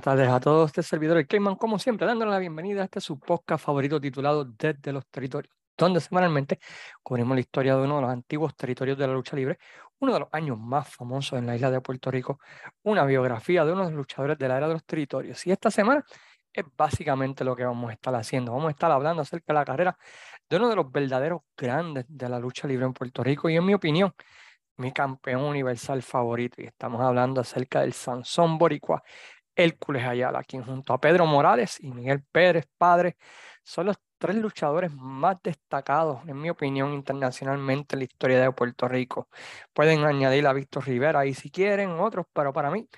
buenas 0.00 0.18
tardes 0.18 0.34
a 0.34 0.40
todos. 0.40 0.70
Este 0.70 0.82
servidor, 0.82 1.18
el 1.18 1.26
Cayman, 1.26 1.56
como 1.56 1.78
siempre, 1.78 2.06
dándole 2.06 2.30
la 2.30 2.38
bienvenida 2.38 2.80
a 2.80 2.84
este 2.84 3.02
su 3.02 3.18
podcast 3.20 3.62
favorito 3.62 4.00
titulado 4.00 4.46
Desde 4.46 4.92
los 4.92 5.06
Territorios, 5.08 5.54
donde 5.76 6.00
semanalmente 6.00 6.58
cubrimos 7.02 7.34
la 7.36 7.40
historia 7.40 7.76
de 7.76 7.82
uno 7.82 7.96
de 7.96 8.02
los 8.02 8.10
antiguos 8.10 8.56
territorios 8.56 8.96
de 8.96 9.06
la 9.06 9.12
lucha 9.12 9.36
libre, 9.36 9.58
uno 9.98 10.14
de 10.14 10.20
los 10.20 10.28
años 10.32 10.58
más 10.58 10.88
famosos 10.88 11.38
en 11.38 11.46
la 11.46 11.54
isla 11.54 11.70
de 11.70 11.82
Puerto 11.82 12.10
Rico, 12.10 12.40
una 12.82 13.04
biografía 13.04 13.62
de 13.66 13.72
uno 13.72 13.84
de 13.84 13.90
los 13.90 13.98
luchadores 13.98 14.38
de 14.38 14.48
la 14.48 14.56
era 14.56 14.68
de 14.68 14.72
los 14.74 14.84
territorios. 14.86 15.46
Y 15.46 15.52
esta 15.52 15.70
semana 15.70 16.02
es 16.50 16.64
básicamente 16.74 17.44
lo 17.44 17.54
que 17.54 17.64
vamos 17.64 17.90
a 17.90 17.92
estar 17.92 18.14
haciendo. 18.14 18.52
Vamos 18.52 18.68
a 18.68 18.70
estar 18.70 18.90
hablando 18.90 19.20
acerca 19.20 19.52
de 19.52 19.58
la 19.58 19.64
carrera 19.66 19.98
de 20.48 20.56
uno 20.56 20.70
de 20.70 20.76
los 20.76 20.90
verdaderos 20.90 21.42
grandes 21.54 22.06
de 22.08 22.28
la 22.28 22.38
lucha 22.38 22.66
libre 22.66 22.86
en 22.86 22.94
Puerto 22.94 23.22
Rico 23.22 23.50
y 23.50 23.56
en 23.56 23.66
mi 23.66 23.74
opinión, 23.74 24.14
mi 24.78 24.92
campeón 24.92 25.42
universal 25.42 26.02
favorito. 26.02 26.62
Y 26.62 26.66
estamos 26.66 27.02
hablando 27.02 27.42
acerca 27.42 27.82
del 27.82 27.92
Sansón 27.92 28.56
Boricua, 28.56 29.02
Hércules 29.64 30.04
Ayala, 30.04 30.42
quien 30.44 30.64
junto 30.64 30.92
a 30.92 31.00
Pedro 31.00 31.26
Morales 31.26 31.78
y 31.80 31.90
Miguel 31.92 32.22
Pérez, 32.32 32.66
padre, 32.78 33.16
son 33.62 33.86
los 33.86 33.96
tres 34.18 34.36
luchadores 34.36 34.92
más 34.92 35.36
destacados, 35.42 36.20
en 36.26 36.40
mi 36.40 36.50
opinión, 36.50 36.92
internacionalmente 36.92 37.96
en 37.96 38.00
la 38.00 38.04
historia 38.04 38.40
de 38.40 38.52
Puerto 38.52 38.88
Rico. 38.88 39.28
Pueden 39.72 40.04
añadir 40.04 40.46
a 40.46 40.52
Víctor 40.52 40.86
Rivera 40.86 41.20
ahí 41.20 41.34
si 41.34 41.50
quieren, 41.50 41.90
otros, 41.92 42.26
pero 42.32 42.52
para 42.52 42.70
mí, 42.70 42.88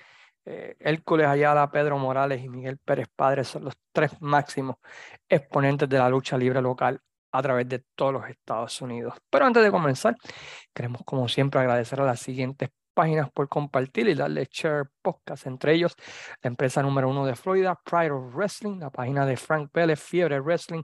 eh, 0.45 0.75
Hércules 0.79 1.27
Ayala, 1.27 1.71
Pedro 1.71 1.97
Morales 1.97 2.43
y 2.43 2.49
Miguel 2.49 2.77
Pérez 2.77 3.07
Padre 3.15 3.43
son 3.43 3.65
los 3.65 3.75
tres 3.93 4.11
máximos 4.21 4.77
exponentes 5.29 5.87
de 5.87 5.97
la 5.97 6.09
lucha 6.09 6.37
libre 6.37 6.61
local 6.61 7.01
a 7.31 7.41
través 7.41 7.67
de 7.67 7.83
todos 7.95 8.13
los 8.13 8.29
Estados 8.29 8.81
Unidos. 8.81 9.15
Pero 9.29 9.45
antes 9.45 9.63
de 9.63 9.71
comenzar, 9.71 10.15
queremos 10.73 11.01
como 11.05 11.27
siempre 11.27 11.59
agradecer 11.61 11.99
a 12.01 12.05
las 12.05 12.19
siguientes 12.19 12.69
páginas 12.93 13.31
por 13.31 13.49
compartir 13.49 14.07
y 14.07 14.15
darle 14.15 14.47
share 14.51 14.89
podcast, 15.01 15.47
entre 15.47 15.73
ellos. 15.73 15.95
La 16.41 16.49
empresa 16.49 16.81
número 16.81 17.09
uno 17.09 17.25
de 17.25 17.35
Florida, 17.35 17.79
Pride 17.83 18.11
of 18.11 18.33
Wrestling, 18.35 18.79
la 18.79 18.89
página 18.89 19.25
de 19.25 19.37
Frank 19.37 19.71
Pérez, 19.71 19.99
Fiebre 19.99 20.39
Wrestling. 20.39 20.83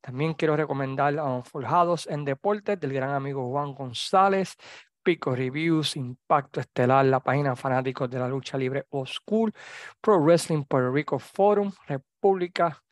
También 0.00 0.34
quiero 0.34 0.56
recomendar 0.56 1.18
a 1.18 1.42
Forjados 1.42 2.06
en 2.06 2.24
Deportes 2.24 2.80
del 2.80 2.92
gran 2.92 3.10
amigo 3.10 3.48
Juan 3.50 3.74
González, 3.74 4.56
Pico 5.02 5.34
Reviews, 5.34 5.96
Impacto 5.96 6.60
Estelar, 6.60 7.04
la 7.04 7.20
página 7.20 7.56
Fanáticos 7.56 8.08
de 8.08 8.18
la 8.18 8.28
Lucha 8.28 8.56
Libre 8.56 8.86
O 8.90 9.04
School, 9.04 9.52
Pro 10.00 10.20
Wrestling 10.20 10.64
Puerto 10.64 10.92
Rico 10.92 11.18
Forum, 11.18 11.72
República 11.86 12.82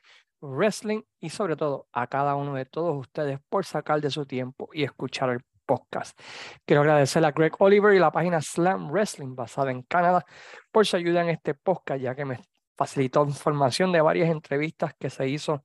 Wrestling. 0.41 1.03
Y 1.20 1.31
sobre 1.31 1.56
todo 1.56 1.86
a 1.92 2.06
cada 2.06 2.34
uno 2.34 2.55
de 2.55 2.64
todos 2.64 2.97
ustedes 2.97 3.38
por 3.48 3.64
sacar 3.64 4.00
de 4.00 4.11
su 4.11 4.27
tiempo 4.27 4.70
y 4.72 4.84
escuchar 4.84 5.31
el 5.31 5.41
podcast. 5.70 6.18
Quiero 6.66 6.80
agradecer 6.80 7.24
a 7.24 7.30
Greg 7.30 7.52
Oliver 7.60 7.94
y 7.94 8.00
la 8.00 8.10
página 8.10 8.40
Slam 8.40 8.90
Wrestling 8.90 9.36
basada 9.36 9.70
en 9.70 9.82
Canadá 9.82 10.24
por 10.72 10.84
su 10.84 10.96
ayuda 10.96 11.22
en 11.22 11.28
este 11.28 11.54
podcast, 11.54 12.00
ya 12.00 12.12
que 12.16 12.24
me 12.24 12.40
facilitó 12.76 13.24
información 13.24 13.92
de 13.92 14.00
varias 14.00 14.30
entrevistas 14.30 14.94
que 14.98 15.10
se 15.10 15.28
hizo 15.28 15.64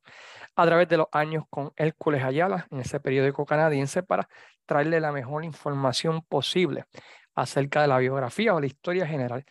a 0.56 0.66
través 0.68 0.88
de 0.90 0.98
los 0.98 1.08
años 1.12 1.46
con 1.50 1.72
Hércules 1.76 2.24
Ayala 2.24 2.68
en 2.70 2.82
ese 2.82 3.00
periódico 3.00 3.48
canadiense 3.48 4.04
para 4.04 4.30
traerle 4.68 5.00
la 5.00 5.12
mejor 5.12 5.44
información 5.44 6.22
posible 6.22 6.86
acerca 7.34 7.82
de 7.82 7.88
la 7.88 7.98
biografía 7.98 8.54
o 8.54 8.60
la 8.60 8.68
historia 8.68 9.08
general 9.08 9.44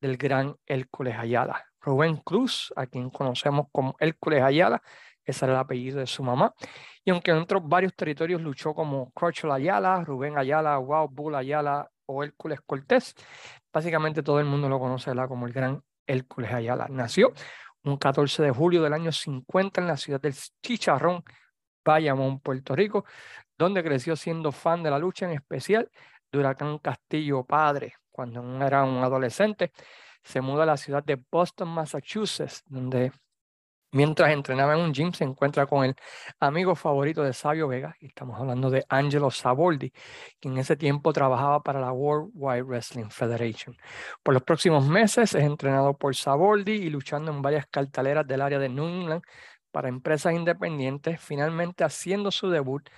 del 0.00 0.16
gran 0.16 0.56
Hércules 0.66 1.16
Ayala. 1.16 1.66
Rubén 1.80 2.16
Cruz, 2.16 2.72
a 2.74 2.86
quien 2.86 3.10
conocemos 3.10 3.68
como 3.70 3.94
Hércules 4.00 4.42
Ayala, 4.42 4.82
ese 5.30 5.44
era 5.46 5.54
el 5.54 5.60
apellido 5.60 5.98
de 6.00 6.06
su 6.06 6.22
mamá. 6.22 6.54
Y 7.04 7.10
aunque 7.10 7.30
en 7.30 7.38
otros 7.38 7.62
varios 7.66 7.94
territorios 7.94 8.40
luchó 8.40 8.74
como 8.74 9.10
Crutchell 9.12 9.50
Ayala, 9.50 10.04
Rubén 10.04 10.38
Ayala, 10.38 10.76
Wow 10.78 11.08
Bull 11.08 11.34
Ayala 11.34 11.90
o 12.06 12.22
Hércules 12.22 12.60
Cortés, 12.66 13.14
básicamente 13.72 14.22
todo 14.22 14.40
el 14.40 14.46
mundo 14.46 14.68
lo 14.68 14.78
conoce 14.78 15.12
como 15.28 15.46
el 15.46 15.52
gran 15.52 15.82
Hércules 16.06 16.52
Ayala. 16.52 16.86
Nació 16.90 17.32
un 17.84 17.96
14 17.96 18.42
de 18.42 18.50
julio 18.50 18.82
del 18.82 18.92
año 18.92 19.12
50 19.12 19.80
en 19.80 19.86
la 19.86 19.96
ciudad 19.96 20.20
del 20.20 20.34
Chicharrón, 20.62 21.24
Bayamón, 21.84 22.40
Puerto 22.40 22.76
Rico, 22.76 23.04
donde 23.56 23.82
creció 23.82 24.16
siendo 24.16 24.52
fan 24.52 24.82
de 24.82 24.90
la 24.90 24.98
lucha, 24.98 25.26
en 25.26 25.32
especial 25.32 25.90
de 26.30 26.38
Huracán 26.38 26.78
Castillo 26.78 27.44
Padre. 27.44 27.94
Cuando 28.10 28.42
era 28.64 28.84
un 28.84 29.02
adolescente, 29.02 29.72
se 30.22 30.40
muda 30.40 30.64
a 30.64 30.66
la 30.66 30.76
ciudad 30.76 31.02
de 31.02 31.22
Boston, 31.30 31.68
Massachusetts, 31.68 32.62
donde 32.66 33.12
Mientras 33.92 34.30
entrenaba 34.30 34.74
en 34.74 34.80
un 34.80 34.92
gym, 34.94 35.12
se 35.12 35.24
encuentra 35.24 35.66
con 35.66 35.84
el 35.84 35.96
amigo 36.38 36.76
favorito 36.76 37.24
de 37.24 37.32
Sabio 37.32 37.66
Vega, 37.66 37.96
y 38.00 38.06
estamos 38.06 38.38
hablando 38.38 38.70
de 38.70 38.84
Angelo 38.88 39.32
Saboldi, 39.32 39.92
que 40.38 40.48
en 40.48 40.58
ese 40.58 40.76
tiempo 40.76 41.12
trabajaba 41.12 41.62
para 41.64 41.80
la 41.80 41.92
World 41.92 42.30
Wide 42.34 42.62
Wrestling 42.62 43.10
Federation. 43.10 43.76
Por 44.22 44.34
los 44.34 44.44
próximos 44.44 44.86
meses 44.86 45.34
es 45.34 45.42
entrenado 45.42 45.96
por 45.98 46.14
Saboldi 46.14 46.72
y 46.72 46.90
luchando 46.90 47.32
en 47.32 47.42
varias 47.42 47.66
carteleras 47.66 48.26
del 48.28 48.42
área 48.42 48.60
de 48.60 48.68
New 48.68 48.86
England 48.86 49.22
para 49.72 49.88
empresas 49.88 50.34
independientes, 50.34 51.20
finalmente 51.20 51.82
haciendo 51.82 52.30
su 52.30 52.48
debut 52.48 52.88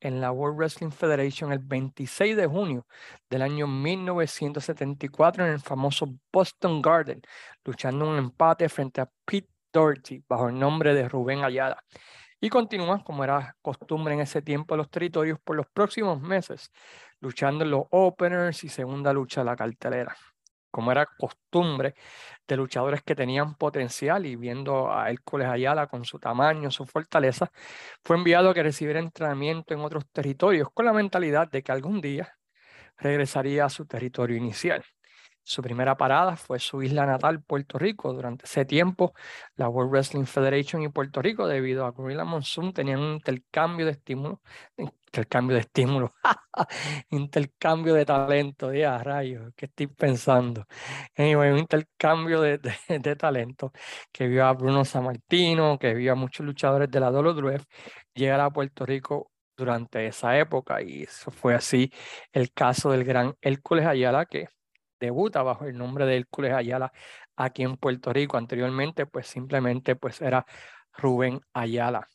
en 0.00 0.20
la 0.20 0.32
World 0.32 0.58
Wrestling 0.58 0.90
Federation 0.90 1.52
el 1.52 1.58
26 1.60 2.36
de 2.36 2.46
junio 2.46 2.86
del 3.28 3.42
año 3.42 3.66
1974 3.66 5.46
en 5.46 5.52
el 5.52 5.60
famoso 5.60 6.14
Boston 6.32 6.80
Garden, 6.82 7.22
luchando 7.64 8.08
un 8.08 8.16
empate 8.16 8.68
frente 8.68 9.00
a 9.00 9.10
Pete 9.24 9.49
Doherty 9.72 10.24
bajo 10.28 10.48
el 10.48 10.58
nombre 10.58 10.94
de 10.94 11.08
Rubén 11.08 11.44
Ayala. 11.44 11.82
Y 12.40 12.48
continúa, 12.48 13.04
como 13.04 13.22
era 13.22 13.56
costumbre 13.60 14.14
en 14.14 14.20
ese 14.20 14.40
tiempo, 14.40 14.76
los 14.76 14.90
territorios 14.90 15.38
por 15.40 15.56
los 15.56 15.66
próximos 15.66 16.20
meses, 16.22 16.72
luchando 17.20 17.64
en 17.64 17.70
los 17.70 17.84
openers 17.90 18.64
y 18.64 18.68
segunda 18.70 19.12
lucha 19.12 19.42
de 19.42 19.44
la 19.46 19.56
cartelera. 19.56 20.16
Como 20.70 20.90
era 20.90 21.04
costumbre 21.04 21.94
de 22.48 22.56
luchadores 22.56 23.02
que 23.02 23.14
tenían 23.14 23.56
potencial 23.56 24.24
y 24.24 24.36
viendo 24.36 24.90
a 24.90 25.10
Hércules 25.10 25.48
Ayala 25.48 25.88
con 25.88 26.04
su 26.04 26.18
tamaño, 26.18 26.70
su 26.70 26.86
fortaleza, 26.86 27.50
fue 28.02 28.16
enviado 28.16 28.50
a 28.50 28.54
que 28.54 28.62
recibiera 28.62 29.00
entrenamiento 29.00 29.74
en 29.74 29.80
otros 29.80 30.06
territorios 30.10 30.68
con 30.72 30.86
la 30.86 30.92
mentalidad 30.92 31.50
de 31.50 31.62
que 31.62 31.72
algún 31.72 32.00
día 32.00 32.38
regresaría 32.96 33.64
a 33.66 33.70
su 33.70 33.86
territorio 33.86 34.36
inicial. 34.36 34.84
Su 35.42 35.62
primera 35.62 35.96
parada 35.96 36.36
fue 36.36 36.58
su 36.58 36.82
isla 36.82 37.06
natal, 37.06 37.42
Puerto 37.42 37.78
Rico. 37.78 38.12
Durante 38.12 38.44
ese 38.46 38.64
tiempo, 38.64 39.14
la 39.56 39.68
World 39.68 39.90
Wrestling 39.92 40.24
Federation 40.24 40.82
y 40.82 40.88
Puerto 40.88 41.22
Rico, 41.22 41.46
debido 41.48 41.84
a 41.86 41.90
Gorilla 41.90 42.24
Monsoon, 42.24 42.72
tenían 42.72 43.00
un 43.00 43.14
intercambio 43.14 43.86
de 43.86 43.92
estímulos, 43.92 44.38
intercambio 44.76 45.56
de 45.56 45.62
estímulos, 45.62 46.10
intercambio 47.10 47.94
de 47.94 48.04
talento, 48.04 48.72
ya 48.72 48.98
rayos, 48.98 49.52
¿qué 49.56 49.66
estoy 49.66 49.88
pensando? 49.88 50.66
Anyway, 51.16 51.50
un 51.50 51.58
intercambio 51.58 52.40
de, 52.40 52.58
de, 52.88 53.16
talento 53.16 53.72
que 54.12 54.28
vio 54.28 54.46
a 54.46 54.52
Bruno 54.52 54.84
Sammartino, 54.84 55.78
que 55.78 55.94
vio 55.94 56.12
a 56.12 56.14
muchos 56.14 56.46
luchadores 56.46 56.90
de 56.90 57.00
la 57.00 57.10
WWF 57.10 57.64
llegar 58.14 58.40
a 58.40 58.50
Puerto 58.50 58.86
Rico 58.86 59.30
durante 59.56 60.06
esa 60.06 60.38
época 60.38 60.82
y 60.82 61.02
eso 61.02 61.30
fue 61.30 61.54
así 61.54 61.92
el 62.32 62.52
caso 62.52 62.90
del 62.90 63.04
gran 63.04 63.34
Hércules 63.42 63.86
Ayala 63.86 64.26
que 64.26 64.48
debuta 65.00 65.42
bajo 65.42 65.64
el 65.64 65.76
nombre 65.76 66.06
de 66.06 66.16
Hércules 66.16 66.52
Ayala 66.52 66.92
aquí 67.36 67.62
en 67.62 67.76
Puerto 67.76 68.12
Rico. 68.12 68.36
Anteriormente, 68.36 69.06
pues 69.06 69.26
simplemente 69.26 69.96
pues 69.96 70.20
era 70.20 70.46
Rubén 70.92 71.40
Ayala. 71.52 72.08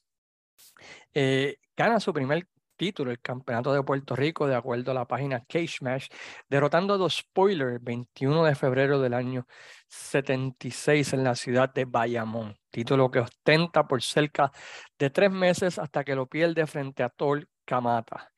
Eh, 1.14 1.58
gana 1.76 2.00
su 2.00 2.14
primer 2.14 2.48
título, 2.76 3.12
el 3.12 3.20
Campeonato 3.22 3.74
de 3.74 3.84
Puerto 3.84 4.16
Rico, 4.16 4.48
de 4.48 4.56
acuerdo 4.56 4.92
a 4.92 4.94
la 4.94 5.06
página 5.06 5.44
Cage 5.46 5.78
Match, 5.82 6.08
derrotando 6.50 6.94
a 6.94 6.98
dos 6.98 7.18
spoilers 7.18 7.74
el 7.74 7.80
21 7.80 8.44
de 8.44 8.56
febrero 8.56 9.00
del 9.00 9.14
año 9.14 9.48
76 9.88 11.14
en 11.14 11.24
la 11.24 11.36
ciudad 11.36 11.74
de 11.74 11.86
Bayamón. 11.86 12.58
Título 12.70 13.10
que 13.10 13.20
ostenta 13.20 13.88
por 13.88 14.02
cerca 14.02 14.52
de 14.98 15.10
tres 15.10 15.32
meses 15.32 15.80
hasta 15.80 16.04
que 16.04 16.16
lo 16.16 16.28
pierde 16.28 16.68
frente 16.68 17.04
a 17.04 17.10
Thor 17.10 17.48
Kamata. 17.66 18.32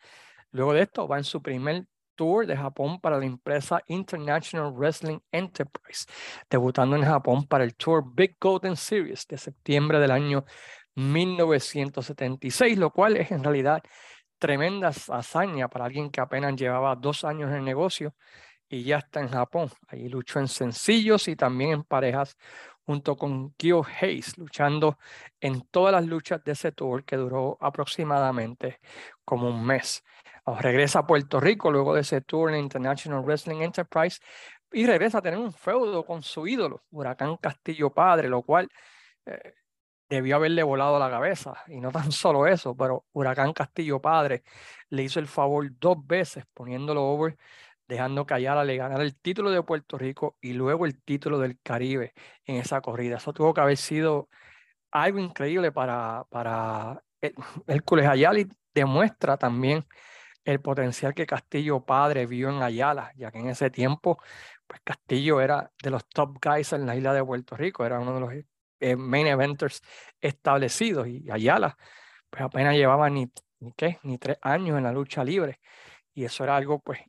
Luego 0.52 0.74
de 0.74 0.84
esto 0.84 1.08
va 1.08 1.18
en 1.18 1.24
su 1.24 1.42
primer 1.42 1.88
Tour 2.18 2.46
de 2.46 2.58
Japón 2.58 3.00
para 3.00 3.18
la 3.18 3.26
empresa 3.26 3.82
International 3.88 4.74
Wrestling 4.74 5.20
Enterprise, 5.32 6.06
debutando 6.50 6.98
en 6.98 7.06
Japón 7.06 7.48
para 7.48 7.64
el 7.64 7.76
Tour 7.76 8.04
Big 8.14 8.36
Golden 8.42 8.76
Series 8.76 9.26
de 9.28 9.38
septiembre 9.38 10.00
del 10.00 10.12
año 10.12 10.44
1976, 10.96 12.78
lo 12.78 12.92
cual 12.92 13.16
es 13.16 13.32
en 13.32 13.44
realidad 13.44 13.82
tremenda 14.40 14.90
hazaña 14.90 15.68
para 15.70 15.86
alguien 15.86 16.10
que 16.10 16.20
apenas 16.22 16.56
llevaba 16.56 16.96
dos 16.96 17.24
años 17.24 17.50
en 17.52 17.58
el 17.58 17.64
negocio 17.64 18.16
y 18.70 18.84
ya 18.84 18.98
está 18.98 19.22
en 19.22 19.30
Japón. 19.30 19.70
Ahí 19.88 20.10
luchó 20.10 20.40
en 20.40 20.48
sencillos 20.48 21.28
y 21.28 21.36
también 21.36 21.72
en 21.72 21.84
parejas 21.84 22.36
junto 22.86 23.18
con 23.18 23.52
Kyo 23.52 23.84
Hayes, 24.02 24.38
luchando 24.38 24.98
en 25.42 25.62
todas 25.70 25.92
las 25.92 26.06
luchas 26.06 26.44
de 26.44 26.54
ese 26.54 26.72
tour 26.72 27.04
que 27.04 27.18
duró 27.18 27.58
aproximadamente 27.60 28.80
como 29.26 29.50
un 29.50 29.66
mes 29.66 30.04
regresa 30.56 31.00
a 31.00 31.08
Puerto 31.08 31.40
Rico 31.40 31.72
luego 31.72 31.94
de 31.94 32.02
ese 32.02 32.22
tour 32.22 32.50
en 32.52 32.60
International 32.60 33.24
Wrestling 33.24 33.62
Enterprise 33.62 34.20
y 34.72 34.86
regresa 34.86 35.20
a 35.20 35.22
tener 35.22 35.40
un 35.40 35.54
feudo 35.54 36.06
con 36.06 36.24
su 36.24 36.48
ídolo, 36.48 36.84
Huracán 36.92 37.38
Castillo 37.38 37.94
Padre, 37.94 38.30
lo 38.30 38.44
cual 38.44 38.70
eh, 39.26 39.54
debió 40.10 40.38
haberle 40.38 40.64
volado 40.64 41.00
la 41.00 41.10
cabeza. 41.10 41.54
Y 41.68 41.80
no 41.80 41.92
tan 41.92 42.12
solo 42.12 42.48
eso, 42.48 42.76
pero 42.76 43.06
Huracán 43.14 43.54
Castillo 43.54 44.02
Padre 44.02 44.44
le 44.90 45.04
hizo 45.04 45.20
el 45.20 45.28
favor 45.28 45.68
dos 45.80 46.06
veces 46.06 46.46
poniéndolo 46.54 47.04
over 47.06 47.38
dejando 47.88 48.26
que 48.26 48.34
Ayala 48.34 48.64
le 48.66 48.78
ganara 48.78 49.04
el 49.04 49.16
título 49.16 49.50
de 49.50 49.64
Puerto 49.64 49.98
Rico 49.98 50.38
y 50.42 50.54
luego 50.54 50.86
el 50.86 51.02
título 51.02 51.40
del 51.40 51.60
Caribe 51.62 52.14
en 52.46 52.58
esa 52.58 52.82
corrida. 52.82 53.18
Eso 53.18 53.34
tuvo 53.34 53.54
que 53.54 53.62
haber 53.62 53.78
sido 53.78 54.30
algo 54.92 55.20
increíble 55.20 55.72
para, 55.72 56.26
para 56.30 57.02
Hércules 57.68 58.08
Ayala 58.08 58.40
y 58.42 58.48
demuestra 58.74 59.38
también 59.38 59.86
el 60.48 60.62
potencial 60.62 61.14
que 61.14 61.26
Castillo 61.26 61.82
padre 61.86 62.26
vio 62.26 62.50
en 62.50 62.62
Ayala, 62.62 63.12
ya 63.16 63.32
que 63.32 63.40
en 63.40 63.50
ese 63.50 63.70
tiempo 63.70 64.18
pues 64.66 64.82
Castillo 64.84 65.42
era 65.42 65.72
de 65.84 65.90
los 65.92 66.08
top 66.08 66.38
guys 66.42 66.74
en 66.74 66.86
la 66.86 66.96
isla 66.96 67.14
de 67.14 67.24
Puerto 67.24 67.56
Rico, 67.58 67.86
era 67.86 68.00
uno 68.00 68.14
de 68.14 68.20
los 68.20 68.34
eh, 68.80 68.96
main 68.96 69.28
eventers 69.28 69.82
establecidos 70.22 71.08
y 71.08 71.30
Ayala 71.30 71.78
pues 72.30 72.44
apenas 72.44 72.76
llevaba 72.76 73.10
ni, 73.10 73.32
ni, 73.60 73.74
qué, 73.74 74.00
ni 74.04 74.18
tres 74.18 74.38
años 74.42 74.78
en 74.78 74.84
la 74.84 74.92
lucha 74.92 75.24
libre 75.24 75.60
y 76.14 76.26
eso 76.26 76.44
era 76.44 76.56
algo 76.56 76.80
pues 76.80 77.00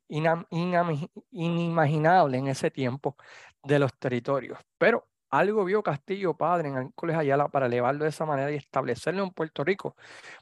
inimaginable 1.31 2.39
en 2.39 2.49
ese 2.49 2.71
tiempo 2.71 3.17
de 3.63 3.79
los 3.79 3.97
territorios. 3.99 4.59
Pero 4.77 5.09
algo 5.31 5.65
vio 5.65 5.83
Castillo 5.83 6.35
padre 6.37 6.69
en 6.69 6.77
Hércules 6.77 7.17
Ayala 7.17 7.49
para 7.49 7.67
elevarlo 7.67 8.05
de 8.05 8.11
esa 8.11 8.27
manera 8.27 8.51
y 8.51 8.57
establecerlo 8.57 9.23
en 9.23 9.31
Puerto 9.31 9.65
Rico 9.65 9.97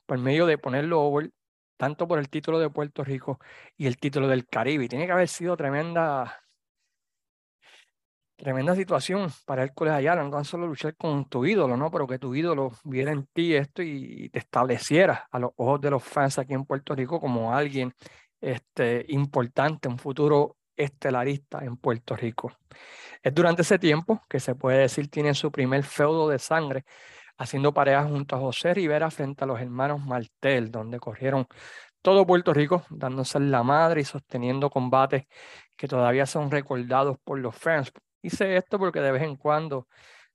por 0.06 0.18
medio 0.18 0.46
de 0.46 0.58
ponerlo 0.58 1.02
over 1.02 1.30
tanto 1.76 2.08
por 2.08 2.18
el 2.18 2.28
título 2.28 2.58
de 2.58 2.70
Puerto 2.70 3.04
Rico 3.04 3.38
y 3.76 3.86
el 3.86 3.98
título 3.98 4.28
del 4.28 4.46
Caribe. 4.46 4.88
Tiene 4.88 5.06
que 5.06 5.12
haber 5.12 5.28
sido 5.28 5.56
tremenda 5.56 6.46
Tremenda 8.36 8.74
situación 8.74 9.30
para 9.46 9.62
Hércules 9.62 9.94
Ayala, 9.94 10.22
no 10.22 10.30
tan 10.30 10.44
solo 10.44 10.66
luchar 10.66 10.94
con 10.94 11.26
tu 11.26 11.46
ídolo, 11.46 11.74
¿no? 11.78 11.90
Pero 11.90 12.06
que 12.06 12.18
tu 12.18 12.34
ídolo 12.34 12.70
viera 12.84 13.10
en 13.10 13.26
ti 13.32 13.54
esto 13.54 13.80
y 13.82 14.28
te 14.28 14.40
estableciera 14.40 15.26
a 15.30 15.38
los 15.38 15.52
ojos 15.56 15.80
de 15.80 15.90
los 15.90 16.04
fans 16.04 16.38
aquí 16.38 16.52
en 16.52 16.66
Puerto 16.66 16.94
Rico 16.94 17.18
como 17.18 17.54
alguien 17.54 17.94
este, 18.38 19.06
importante, 19.08 19.88
un 19.88 19.98
futuro 19.98 20.58
estelarista 20.76 21.64
en 21.64 21.78
Puerto 21.78 22.14
Rico. 22.14 22.52
Es 23.22 23.34
durante 23.34 23.62
ese 23.62 23.78
tiempo 23.78 24.20
que 24.28 24.38
se 24.38 24.54
puede 24.54 24.80
decir 24.80 25.08
tiene 25.08 25.32
su 25.32 25.50
primer 25.50 25.82
feudo 25.82 26.28
de 26.28 26.38
sangre, 26.38 26.84
haciendo 27.38 27.72
parejas 27.74 28.10
junto 28.10 28.36
a 28.36 28.40
José 28.40 28.74
Rivera 28.74 29.10
frente 29.10 29.44
a 29.44 29.46
los 29.46 29.60
hermanos 29.60 30.04
Martel, 30.04 30.70
donde 30.70 30.98
corrieron 30.98 31.46
todo 32.02 32.26
Puerto 32.26 32.54
Rico, 32.54 32.84
dándose 32.90 33.40
la 33.40 33.62
madre 33.62 34.02
y 34.02 34.04
sosteniendo 34.04 34.70
combates 34.70 35.26
que 35.76 35.88
todavía 35.88 36.26
son 36.26 36.50
recordados 36.50 37.18
por 37.24 37.38
los 37.38 37.56
fans, 37.56 37.92
Hice 38.26 38.56
esto 38.56 38.78
porque 38.78 39.00
de 39.00 39.12
vez 39.12 39.22
en 39.22 39.36
cuando 39.36 39.86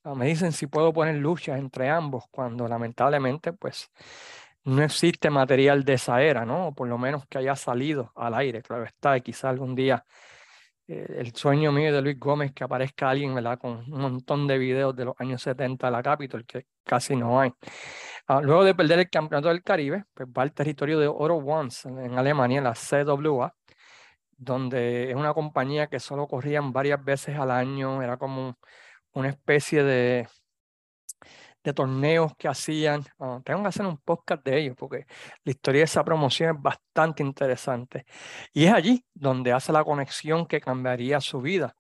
ah, 0.04 0.16
me 0.16 0.26
dicen 0.28 0.54
si 0.54 0.68
puedo 0.68 0.94
poner 0.94 1.16
luchas 1.16 1.60
entre 1.60 1.90
ambos, 1.90 2.24
cuando 2.32 2.68
lamentablemente 2.68 3.52
pues 3.54 3.92
no 4.64 4.82
existe 4.84 5.30
material 5.30 5.84
de 5.84 5.94
esa 5.94 6.22
era, 6.22 6.46
¿no? 6.46 6.68
O 6.68 6.74
por 6.74 6.88
lo 6.88 6.98
menos 6.98 7.26
que 7.28 7.40
haya 7.40 7.56
salido 7.56 8.14
al 8.16 8.34
aire, 8.36 8.62
claro 8.62 8.86
está, 8.86 9.18
y 9.18 9.22
quizá 9.22 9.50
algún 9.50 9.76
día 9.76 10.06
el 10.92 11.34
sueño 11.36 11.72
mío 11.72 11.94
de 11.94 12.02
Luis 12.02 12.20
Gómez 12.20 12.54
que 12.54 12.64
aparezca 12.64 13.10
alguien, 13.10 13.34
¿verdad? 13.34 13.58
Con 13.60 13.92
un 13.92 14.02
montón 14.02 14.48
de 14.48 14.58
videos 14.58 14.96
de 14.96 15.06
los 15.06 15.16
años 15.20 15.42
70 15.42 15.88
de 15.88 15.92
la 15.92 16.04
Capitol, 16.04 16.46
que 16.46 16.68
casi 16.84 17.16
no 17.16 17.40
hay. 17.40 17.52
Ah, 18.28 18.42
luego 18.42 18.64
de 18.64 18.76
perder 18.76 19.00
el 19.00 19.10
campeonato 19.10 19.50
del 19.50 19.64
Caribe, 19.64 20.06
pues 20.14 20.28
va 20.30 20.44
al 20.44 20.54
territorio 20.54 21.00
de 21.00 21.08
Oro 21.08 21.38
Ones 21.38 21.86
en 21.86 22.18
Alemania, 22.18 22.60
en 22.60 22.64
la 22.66 22.74
CWA, 22.74 23.54
donde 24.38 25.12
es 25.12 25.16
una 25.16 25.34
compañía 25.34 25.88
que 25.88 26.00
solo 26.00 26.28
corrían 26.28 26.74
varias 26.74 27.04
veces 27.04 27.38
al 27.38 27.52
año, 27.52 28.02
era 28.02 28.18
como 28.18 28.58
una 29.14 29.30
especie 29.30 29.84
de, 29.84 30.28
de 31.64 31.74
torneos 31.74 32.34
que 32.38 32.48
hacían. 32.48 33.04
Ah, 33.20 33.40
tengo 33.44 33.62
que 33.62 33.68
hacer 33.70 33.86
un 33.86 33.98
podcast 33.98 34.44
de 34.44 34.60
ellos 34.60 34.76
porque 34.78 35.06
la 35.44 35.52
historia 35.52 35.80
de 35.82 35.86
esa 35.86 36.04
promoción 36.04 36.56
es 36.56 36.62
bastante 36.62 37.24
interesante. 37.24 38.06
Y 38.54 38.66
es 38.66 38.74
allí 38.74 39.06
donde 39.14 39.52
hace 39.54 39.72
la 39.72 39.84
conexión 39.84 40.46
que 40.46 40.62
cambiaría 40.62 41.22
su 41.22 41.42
vida. 41.42 41.76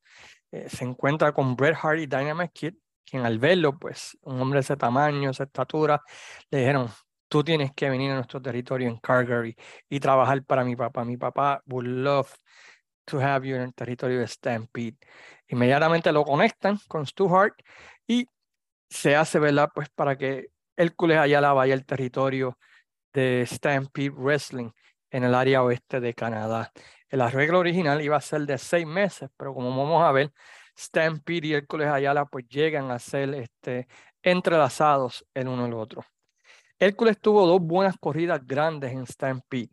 Eh, 0.51 0.69
se 0.69 0.83
encuentra 0.85 1.31
con 1.33 1.55
Bret 1.55 1.77
Hart 1.81 1.99
y 1.99 2.07
Dynamite 2.07 2.51
Kid, 2.53 2.73
quien 3.05 3.25
al 3.25 3.39
verlo, 3.39 3.77
pues 3.79 4.17
un 4.21 4.41
hombre 4.41 4.57
de 4.57 4.61
ese 4.61 4.77
tamaño, 4.77 5.29
esa 5.31 5.43
estatura, 5.45 6.01
le 6.49 6.59
dijeron, 6.59 6.89
tú 7.27 7.43
tienes 7.43 7.71
que 7.73 7.89
venir 7.89 8.11
a 8.11 8.15
nuestro 8.15 8.41
territorio 8.41 8.89
en 8.89 8.97
Calgary 8.97 9.55
y 9.89 9.99
trabajar 9.99 10.43
para 10.43 10.63
mi 10.63 10.75
papá. 10.75 11.05
Mi 11.05 11.17
papá 11.17 11.61
would 11.65 11.87
love 11.87 12.33
to 13.05 13.19
have 13.19 13.47
you 13.47 13.55
en 13.55 13.63
el 13.63 13.73
territorio 13.73 14.19
de 14.19 14.27
Stampede. 14.27 14.97
Inmediatamente 15.47 16.11
lo 16.11 16.23
conectan 16.23 16.77
con 16.87 17.05
Stu 17.05 17.33
Hart 17.33 17.55
y 18.07 18.27
se 18.91 19.15
hace, 19.15 19.39
¿verdad? 19.39 19.69
Pues 19.73 19.89
para 19.89 20.17
que 20.17 20.49
Hércules 20.75 21.17
Ayala 21.17 21.53
vaya 21.53 21.73
al 21.73 21.85
territorio 21.85 22.57
de 23.13 23.45
Stampede 23.47 24.09
Wrestling 24.09 24.69
en 25.09 25.23
el 25.23 25.33
área 25.33 25.63
oeste 25.63 26.01
de 26.01 26.13
Canadá. 26.13 26.71
El 27.09 27.21
arreglo 27.21 27.59
original 27.59 28.01
iba 28.01 28.17
a 28.17 28.21
ser 28.21 28.41
de 28.41 28.57
seis 28.57 28.85
meses, 28.85 29.29
pero 29.38 29.53
como 29.53 29.69
vamos 29.69 30.03
a 30.03 30.11
ver, 30.11 30.31
Stampede 30.77 31.47
y 31.47 31.53
Hércules 31.53 31.88
Ayala 31.88 32.25
pues 32.25 32.47
llegan 32.49 32.91
a 32.91 32.99
ser 32.99 33.33
este, 33.33 33.88
entrelazados 34.21 35.25
el 35.33 35.47
uno 35.47 35.65
el 35.65 35.73
otro. 35.73 36.03
Hércules 36.77 37.19
tuvo 37.19 37.45
dos 37.47 37.61
buenas 37.61 37.95
corridas 37.97 38.45
grandes 38.45 38.91
en 38.91 39.07
Stampede. 39.07 39.69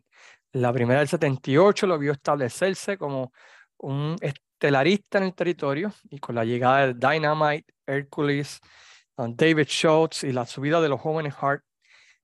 La 0.53 0.71
primera 0.71 0.99
del 0.99 1.09
78 1.09 1.87
lo 1.87 1.99
vio 1.99 2.13
establecerse 2.13 2.97
como 2.97 3.33
un 3.77 4.15
estelarista 4.21 5.17
en 5.17 5.25
el 5.25 5.35
territorio 5.35 5.91
y 6.09 6.19
con 6.19 6.35
la 6.35 6.45
llegada 6.45 6.87
de 6.87 6.93
Dynamite, 6.93 7.73
Hércules, 7.85 8.59
David 9.27 9.67
Schultz 9.67 10.23
y 10.23 10.31
la 10.31 10.45
subida 10.45 10.79
de 10.81 10.89
los 10.89 11.01
jóvenes 11.01 11.35
Hart 11.39 11.63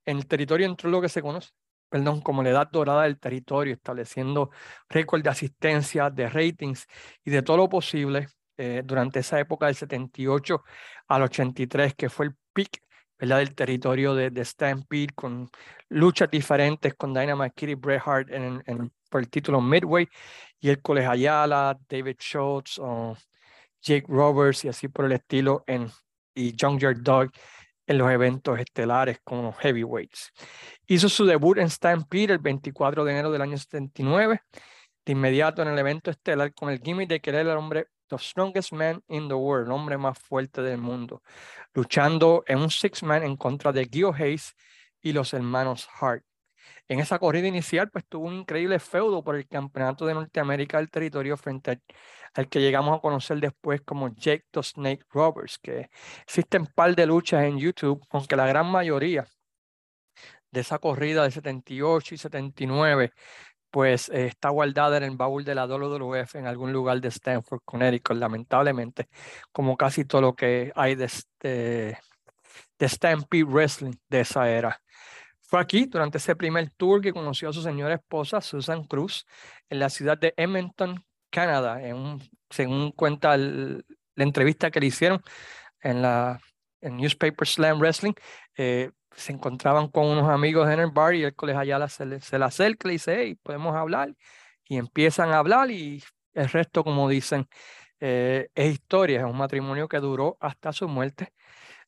en 0.06 0.18
el 0.18 0.28
territorio 0.28 0.68
entró 0.68 0.90
lo 0.90 1.02
que 1.02 1.10
se 1.10 1.22
conoce, 1.22 1.50
perdón, 1.90 2.22
como 2.22 2.44
la 2.44 2.52
edad 2.52 2.70
dorada 2.72 3.04
del 3.04 3.20
territorio, 3.20 3.74
estableciendo 3.74 4.52
récord 4.90 5.22
de 5.22 5.30
asistencia, 5.30 6.10
de 6.10 6.30
ratings 6.30 6.88
y 7.24 7.32
de 7.32 7.42
todo 7.42 7.58
lo 7.58 7.70
posible 7.70 8.28
eh, 8.58 8.84
durante 8.86 9.20
esa 9.20 9.40
época 9.40 9.66
del 9.66 9.76
78 9.76 10.64
al 11.08 11.24
83, 11.24 11.96
que 11.96 12.10
fue 12.10 12.28
el 12.28 12.36
peak 12.54 12.82
del 13.18 13.56
territorio 13.56 14.14
de, 14.14 14.30
de, 14.30 14.46
Stampede, 14.46 15.14
con 15.16 15.50
luchas 15.90 16.30
diferentes 16.30 16.94
con 16.96 17.14
Dynamite 17.14 17.54
Kid 17.56 17.70
y 17.70 17.76
Bret 17.76 18.02
Hart 18.06 18.30
en, 18.32 18.62
en, 18.66 18.92
por 19.10 19.22
el 19.22 19.30
título 19.30 19.62
Midway, 19.62 20.08
y 20.60 20.70
el 20.70 20.82
Colegio 20.82 21.12
Ayala, 21.12 21.78
David 21.90 22.18
Schultz, 22.20 22.80
Jake 23.82 24.06
Roberts 24.08 24.66
y 24.66 24.70
así 24.70 24.88
por 24.88 25.06
el 25.06 25.14
estilo, 25.14 25.64
en, 25.68 25.90
y 26.36 26.56
Junkyard 26.60 27.02
Dog 27.02 27.32
en 27.88 27.98
los 27.98 28.12
eventos 28.12 28.60
estelares 28.60 29.20
como 29.24 29.54
heavyweights. 29.54 30.32
Hizo 30.88 31.10
su 31.10 31.26
debut 31.26 31.58
en 31.58 31.70
Stampede 31.70 32.34
el 32.34 32.40
24 32.40 33.06
de 33.06 33.12
enero 33.12 33.32
del 33.32 33.42
año 33.42 33.58
79, 33.58 34.42
de 35.06 35.12
inmediato 35.12 35.62
en 35.62 35.70
el 35.70 35.80
evento 35.80 36.12
estelar 36.12 36.54
con 36.54 36.70
el 36.70 36.80
gimmick 36.80 37.10
de 37.10 37.22
que 37.22 37.30
era 37.30 37.42
el 37.42 37.50
hombre 37.50 37.88
the 38.10 38.18
strongest 38.18 38.72
man 38.72 39.02
in 39.08 39.28
the 39.28 39.34
world, 39.34 39.68
el 39.68 39.72
hombre 39.72 39.98
más 39.98 40.18
fuerte 40.20 40.62
del 40.62 40.78
mundo, 40.78 41.24
luchando 41.74 42.44
en 42.48 42.60
un 42.60 42.70
six-man 42.70 43.24
en 43.24 43.36
contra 43.36 43.72
de 43.72 43.86
Gio 43.86 44.14
Hayes 44.14 44.56
y 45.02 45.14
los 45.14 45.34
hermanos 45.34 45.88
Hart. 46.00 46.24
En 46.88 47.00
esa 47.00 47.18
corrida 47.18 47.48
inicial, 47.48 47.90
pues 47.90 48.06
tuvo 48.08 48.28
un 48.28 48.36
increíble 48.36 48.80
feudo 48.80 49.24
por 49.24 49.36
el 49.36 49.48
campeonato 49.48 50.06
de 50.06 50.14
Norteamérica 50.14 50.78
del 50.78 50.90
territorio 50.90 51.36
frente 51.38 51.82
al, 52.36 52.50
que 52.50 52.60
llegamos 52.60 52.98
a 52.98 53.02
conocer 53.02 53.40
después 53.40 53.82
como 53.82 54.10
Jake 54.10 54.46
the 54.52 54.64
Snake 54.64 55.06
Roberts, 55.12 55.58
que 55.60 55.90
existen 56.24 56.68
par 56.68 56.96
de 56.96 57.06
luchas 57.06 57.44
en 57.44 57.58
YouTube, 57.58 58.04
aunque 58.12 58.36
la 58.36 58.48
gran 58.48 58.68
mayoría 58.68 59.26
de 60.52 60.62
esa 60.62 60.80
corrida 60.80 61.24
de 61.24 61.32
78 61.32 62.16
y 62.16 62.18
79 62.18 63.12
pues 63.76 64.08
eh, 64.08 64.28
está 64.28 64.52
guardada 64.52 64.96
en 64.96 65.04
el 65.04 65.18
baúl 65.18 65.44
de 65.44 65.54
la 65.54 65.68
WWF 65.68 66.36
en 66.36 66.48
algún 66.48 66.72
lugar 66.72 67.02
de 67.02 67.10
Stanford, 67.10 67.60
Connecticut, 67.66 68.16
lamentablemente, 68.16 69.10
como 69.52 69.76
casi 69.76 70.06
todo 70.06 70.22
lo 70.22 70.34
que 70.34 70.72
hay 70.76 70.96
de, 70.96 71.04
este, 71.04 72.00
de 72.80 72.90
Stampede 72.90 73.44
Wrestling 73.44 73.92
de 74.08 74.22
esa 74.22 74.50
era. 74.50 74.82
Fue 75.42 75.60
aquí, 75.60 75.88
durante 75.88 76.20
ese 76.20 76.38
primer 76.38 76.70
tour, 76.72 77.02
que 77.02 77.12
conoció 77.12 77.50
a 77.50 77.54
su 77.54 77.62
señora 77.62 77.96
esposa, 77.96 78.40
Susan 78.40 78.86
Cruz, 78.86 79.26
en 79.70 79.80
la 79.80 79.90
ciudad 79.90 80.18
de 80.18 80.34
Edmonton, 80.38 81.04
Canadá, 81.36 81.82
en 81.82 81.98
un, 81.98 82.30
según 82.50 82.92
cuenta 82.94 83.36
la 83.36 83.84
entrevista 84.16 84.72
que 84.72 84.80
le 84.80 84.86
hicieron 84.86 85.22
en 85.82 86.02
la 86.02 86.40
en 86.80 86.96
Newspaper 86.96 87.46
Slam 87.46 87.80
Wrestling. 87.80 88.14
Eh, 88.58 88.92
se 89.12 89.34
encontraban 89.34 89.90
con 89.90 90.06
unos 90.08 90.30
amigos 90.30 90.70
en 90.70 90.80
el 90.80 90.92
bar 90.92 91.14
y 91.14 91.24
el 91.24 91.36
colegio 91.36 91.60
Ayala 91.62 91.90
se 91.90 92.06
le, 92.06 92.22
se 92.22 92.40
le 92.40 92.46
acerca 92.46 92.88
y 92.88 92.90
le 92.90 92.94
dice, 92.94 93.16
hey, 93.20 93.36
podemos 93.44 93.76
hablar. 93.76 94.16
Y 94.66 94.78
empiezan 94.78 95.32
a 95.32 95.40
hablar 95.40 95.72
y 95.72 96.02
el 96.34 96.50
resto, 96.50 96.84
como 96.86 97.10
dicen, 97.10 97.48
eh, 98.00 98.50
es 98.56 98.74
historia. 98.74 99.20
Es 99.20 99.26
un 99.26 99.38
matrimonio 99.38 99.88
que 99.90 100.00
duró 100.00 100.38
hasta 100.40 100.72
su 100.72 100.88
muerte. 100.88 101.34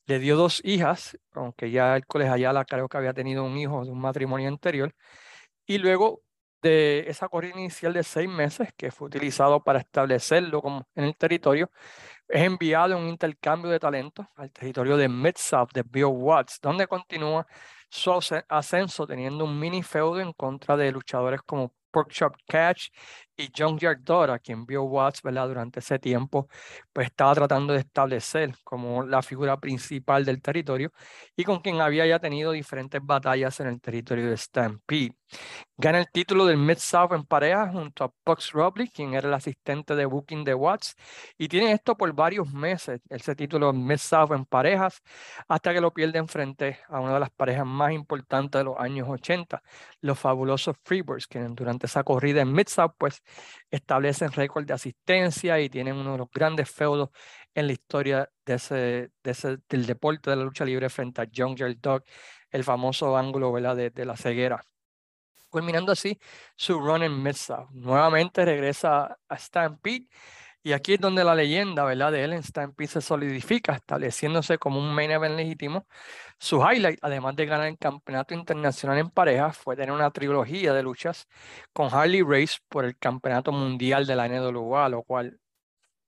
Le 0.06 0.18
dio 0.18 0.36
dos 0.36 0.60
hijas, 0.64 1.18
aunque 1.32 1.70
ya 1.70 1.96
el 1.96 2.06
colegio 2.06 2.34
Ayala 2.34 2.64
creo 2.66 2.88
que 2.88 2.98
había 2.98 3.14
tenido 3.14 3.44
un 3.44 3.56
hijo 3.56 3.84
de 3.84 3.92
un 3.92 4.00
matrimonio 4.00 4.48
anterior. 4.48 4.94
Y 5.66 5.78
luego 5.78 6.22
de 6.62 7.04
esa 7.08 7.28
corrida 7.28 7.58
inicial 7.58 7.92
de 7.92 8.02
seis 8.02 8.28
meses, 8.28 8.68
que 8.76 8.90
fue 8.90 9.06
utilizado 9.06 9.62
para 9.62 9.80
establecerlo 9.80 10.60
como 10.62 10.86
en 10.94 11.04
el 11.04 11.16
territorio, 11.16 11.70
es 12.28 12.42
enviado 12.42 12.96
en 12.96 13.02
un 13.04 13.08
intercambio 13.08 13.70
de 13.70 13.80
talentos 13.80 14.26
al 14.36 14.52
territorio 14.52 14.96
de 14.96 15.08
Mid-South 15.08 15.70
de 15.72 15.82
Bill 15.82 16.04
Watts, 16.06 16.60
donde 16.60 16.86
continúa 16.86 17.46
su 17.88 18.12
ascenso 18.48 19.06
teniendo 19.06 19.44
un 19.44 19.58
mini 19.58 19.82
feudo 19.82 20.20
en 20.20 20.32
contra 20.32 20.76
de 20.76 20.92
luchadores 20.92 21.40
como 21.42 21.72
Porkchop 21.90 22.36
Catch 22.46 22.88
y 23.38 23.50
John 23.56 23.78
Yardora, 23.78 24.38
quien 24.40 24.66
vio 24.66 24.82
Watts 24.82 25.22
¿verdad? 25.22 25.46
durante 25.48 25.78
ese 25.80 25.98
tiempo, 25.98 26.48
pues 26.92 27.06
estaba 27.06 27.34
tratando 27.34 27.72
de 27.72 27.80
establecer 27.80 28.54
como 28.64 29.04
la 29.04 29.22
figura 29.22 29.58
principal 29.58 30.24
del 30.24 30.42
territorio 30.42 30.92
y 31.36 31.44
con 31.44 31.60
quien 31.60 31.80
había 31.80 32.04
ya 32.06 32.18
tenido 32.18 32.50
diferentes 32.52 33.00
batallas 33.02 33.60
en 33.60 33.68
el 33.68 33.80
territorio 33.80 34.28
de 34.28 34.36
Stampede. 34.36 35.14
Gana 35.76 36.00
el 36.00 36.10
título 36.10 36.46
del 36.46 36.56
Mid-South 36.56 37.12
en 37.12 37.24
pareja 37.24 37.68
junto 37.70 38.04
a 38.04 38.12
Bucks 38.24 38.50
Robley, 38.52 38.88
quien 38.88 39.14
era 39.14 39.28
el 39.28 39.34
asistente 39.34 39.94
de 39.94 40.06
booking 40.06 40.42
de 40.42 40.54
Watts, 40.54 40.96
y 41.36 41.46
tiene 41.48 41.72
esto 41.72 41.96
por 41.96 42.12
varios 42.14 42.52
meses, 42.52 43.00
ese 43.08 43.36
título 43.36 43.72
Mid-South 43.72 44.32
en 44.32 44.44
parejas, 44.46 45.02
hasta 45.46 45.72
que 45.72 45.80
lo 45.80 45.92
pierde 45.92 46.26
frente 46.26 46.80
a 46.88 46.98
una 46.98 47.14
de 47.14 47.20
las 47.20 47.30
parejas 47.30 47.66
más 47.66 47.92
importantes 47.92 48.58
de 48.58 48.64
los 48.64 48.76
años 48.78 49.08
80, 49.08 49.62
los 50.00 50.18
fabulosos 50.18 50.76
Freebirds, 50.82 51.28
que 51.28 51.40
durante 51.40 51.86
esa 51.86 52.02
corrida 52.02 52.40
en 52.40 52.52
Mid-South, 52.52 52.94
pues 52.98 53.22
establecen 53.70 54.32
récord 54.32 54.64
de 54.66 54.74
asistencia 54.74 55.60
y 55.60 55.68
tienen 55.68 55.96
uno 55.96 56.12
de 56.12 56.18
los 56.18 56.30
grandes 56.30 56.70
feudos 56.70 57.10
en 57.54 57.66
la 57.66 57.72
historia 57.72 58.30
de 58.44 58.54
ese, 58.54 59.10
ese, 59.22 59.58
del 59.68 59.86
deporte 59.86 60.30
de 60.30 60.36
la 60.36 60.44
lucha 60.44 60.64
libre 60.64 60.88
frente 60.88 61.22
a 61.22 61.28
Jungle 61.34 61.76
Dog, 61.80 62.04
el 62.50 62.64
famoso 62.64 63.16
ángulo 63.16 63.52
¿verdad? 63.52 63.76
De, 63.76 63.90
de 63.90 64.04
la 64.04 64.16
ceguera 64.16 64.62
culminando 65.48 65.92
así 65.92 66.18
su 66.56 66.78
run 66.78 67.02
en 67.02 67.22
Mid-South. 67.22 67.70
Nuevamente 67.70 68.44
regresa 68.44 69.18
a 69.28 69.38
Stampede 69.38 70.06
y 70.68 70.74
aquí 70.74 70.92
es 70.92 71.00
donde 71.00 71.24
la 71.24 71.34
leyenda 71.34 71.82
¿verdad? 71.82 72.12
de 72.12 72.42
Stampede 72.42 72.88
se 72.88 73.00
solidifica, 73.00 73.72
estableciéndose 73.72 74.58
como 74.58 74.78
un 74.78 74.94
main 74.94 75.10
event 75.10 75.34
legítimo. 75.34 75.86
Su 76.38 76.58
highlight, 76.58 76.98
además 77.00 77.36
de 77.36 77.46
ganar 77.46 77.68
el 77.68 77.78
campeonato 77.78 78.34
internacional 78.34 78.98
en 78.98 79.08
pareja, 79.08 79.50
fue 79.50 79.76
tener 79.76 79.92
una 79.92 80.10
trilogía 80.10 80.74
de 80.74 80.82
luchas 80.82 81.26
con 81.72 81.88
Harley 81.90 82.20
Race 82.20 82.58
por 82.68 82.84
el 82.84 82.98
campeonato 82.98 83.50
mundial 83.50 84.04
de 84.04 84.14
la 84.14 84.28
NWA, 84.28 84.90
lo 84.90 85.04
cual 85.04 85.40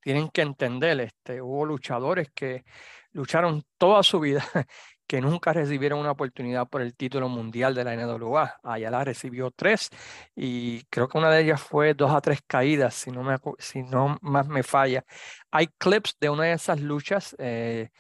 tienen 0.03 0.29
que 0.29 0.43
entender, 0.43 1.01
este, 1.01 1.41
hubo 1.41 1.65
luchadores 1.65 2.29
que 2.35 2.67
lucharon 3.13 3.65
toda 3.79 4.03
su 4.03 4.21
vida 4.21 4.45
que 5.11 5.21
nunca 5.21 5.53
recibieron 5.53 5.99
una 5.99 6.13
oportunidad 6.13 6.69
por 6.69 6.83
el 6.83 6.95
título 6.95 7.29
mundial 7.29 7.75
de 7.75 7.83
la 7.83 7.97
NWA. 7.97 8.61
Ayala 8.63 9.03
recibió 9.03 9.51
tres 9.51 9.91
y 10.37 10.85
creo 10.85 11.09
que 11.09 11.19
una 11.19 11.31
de 11.31 11.43
ellas 11.43 11.61
fue 11.61 11.95
dos 11.95 12.13
a 12.13 12.21
tres 12.21 12.43
caídas, 12.47 12.95
si 12.95 13.11
no, 13.11 13.25
me, 13.25 13.37
si 13.59 13.83
no 13.83 14.19
más 14.23 14.47
me 14.47 14.63
falla. 14.63 15.05
Hay 15.51 15.67
clips 15.79 16.17
de 16.21 16.31
una 16.31 16.45
de 16.45 16.53
esas 16.53 16.81
luchas, 16.81 17.35
eh, 17.41 17.91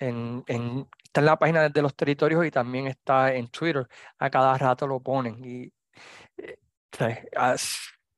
en, 0.00 0.42
en, 0.48 0.88
está 1.04 1.20
en 1.20 1.26
la 1.26 1.38
página 1.38 1.68
de 1.68 1.82
los 1.82 1.94
territorios 1.94 2.44
y 2.44 2.50
también 2.50 2.88
está 2.88 3.32
en 3.32 3.46
Twitter. 3.48 3.86
A 4.18 4.28
cada 4.28 4.58
rato 4.58 4.88
lo 4.88 4.98
ponen. 5.00 5.44
Y 5.44 5.72
eh, 6.38 6.58
a 7.36 7.54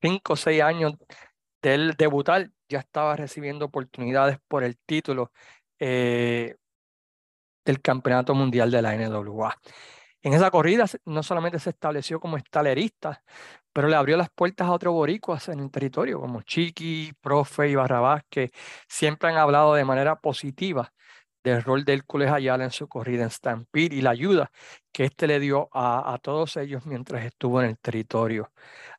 cinco 0.01 0.33
o 0.33 0.37
seis 0.37 0.63
años 0.63 0.95
de 1.61 1.75
él 1.75 1.95
debutar, 1.99 2.51
ya 2.67 2.79
estaba 2.79 3.15
recibiendo 3.15 3.67
oportunidades 3.67 4.39
por 4.49 4.65
el 4.65 4.79
título. 4.79 5.33
Eh, 5.79 6.57
del 7.69 7.83
Campeonato 7.83 8.35
Mundial 8.35 8.71
de 8.71 8.81
la 8.81 8.95
NWA. 8.97 9.55
En 10.23 10.33
esa 10.33 10.51
corrida 10.51 10.87
no 11.05 11.23
solamente 11.23 11.59
se 11.59 11.71
estableció 11.71 12.19
como 12.19 12.39
estalerista, 12.39 13.23
pero 13.73 13.89
le 13.89 13.97
abrió 13.97 14.17
las 14.17 14.31
puertas 14.31 14.67
a 14.67 14.73
otros 14.73 14.95
boricuas 14.95 15.49
en 15.49 15.61
el 15.61 15.71
territorio, 15.71 16.19
como 16.19 16.43
Chiqui, 16.43 17.13
Profe 17.21 17.69
y 17.69 17.75
Barrabás, 17.75 18.23
que 18.31 18.51
siempre 18.89 19.29
han 19.29 19.37
hablado 19.37 19.75
de 19.75 19.85
manera 19.85 20.17
positiva 20.17 20.93
del 21.45 21.63
rol 21.63 21.85
de 21.85 21.93
Hércules 21.93 22.31
Ayala 22.31 22.65
en 22.65 22.71
su 22.71 22.89
corrida 22.89 23.23
en 23.25 23.31
Stampede 23.31 23.97
y 23.97 24.01
la 24.01 24.11
ayuda 24.11 24.51
que 24.93 25.05
éste 25.05 25.27
le 25.27 25.39
dio 25.39 25.69
a, 25.73 26.19
todos 26.23 26.57
ellos 26.57 26.87
mientras 26.87 27.25
estuvo 27.25 27.61
en 27.63 27.69
el 27.69 27.79
territorio. 27.79 28.51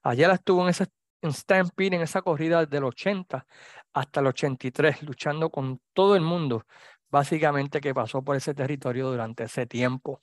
Ayala 0.03 0.35
estuvo 0.35 0.61
en, 0.63 0.69
ese, 0.69 0.85
en 1.21 1.33
Stampede, 1.33 1.95
en 1.95 2.03
esa 2.03 2.21
corrida 2.21 2.65
desde 2.65 2.77
el 2.77 2.85
80 2.85 3.45
hasta 3.93 4.19
el 4.19 4.27
83, 4.27 5.01
luchando 5.03 5.49
con 5.49 5.81
todo 5.93 6.15
el 6.15 6.21
mundo 6.21 6.65
básicamente 7.11 7.81
que 7.81 7.93
pasó 7.93 8.21
por 8.23 8.35
ese 8.35 8.53
territorio 8.53 9.09
durante 9.09 9.43
ese 9.45 9.65
tiempo. 9.65 10.21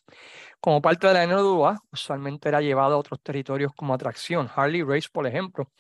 Como 0.61 0.81
parte 0.83 1.07
de 1.07 1.15
la 1.15 1.27
NWA, 1.27 1.79
usualmente 1.93 2.49
era 2.49 2.61
llevado 2.61 2.95
a 2.95 2.99
otros 2.99 3.21
territorios 3.23 3.73
como 3.75 3.95
atracción. 3.95 4.49
Harley 4.55 4.83
Race, 4.83 5.09
por 5.13 5.27
ejemplo, 5.27 5.71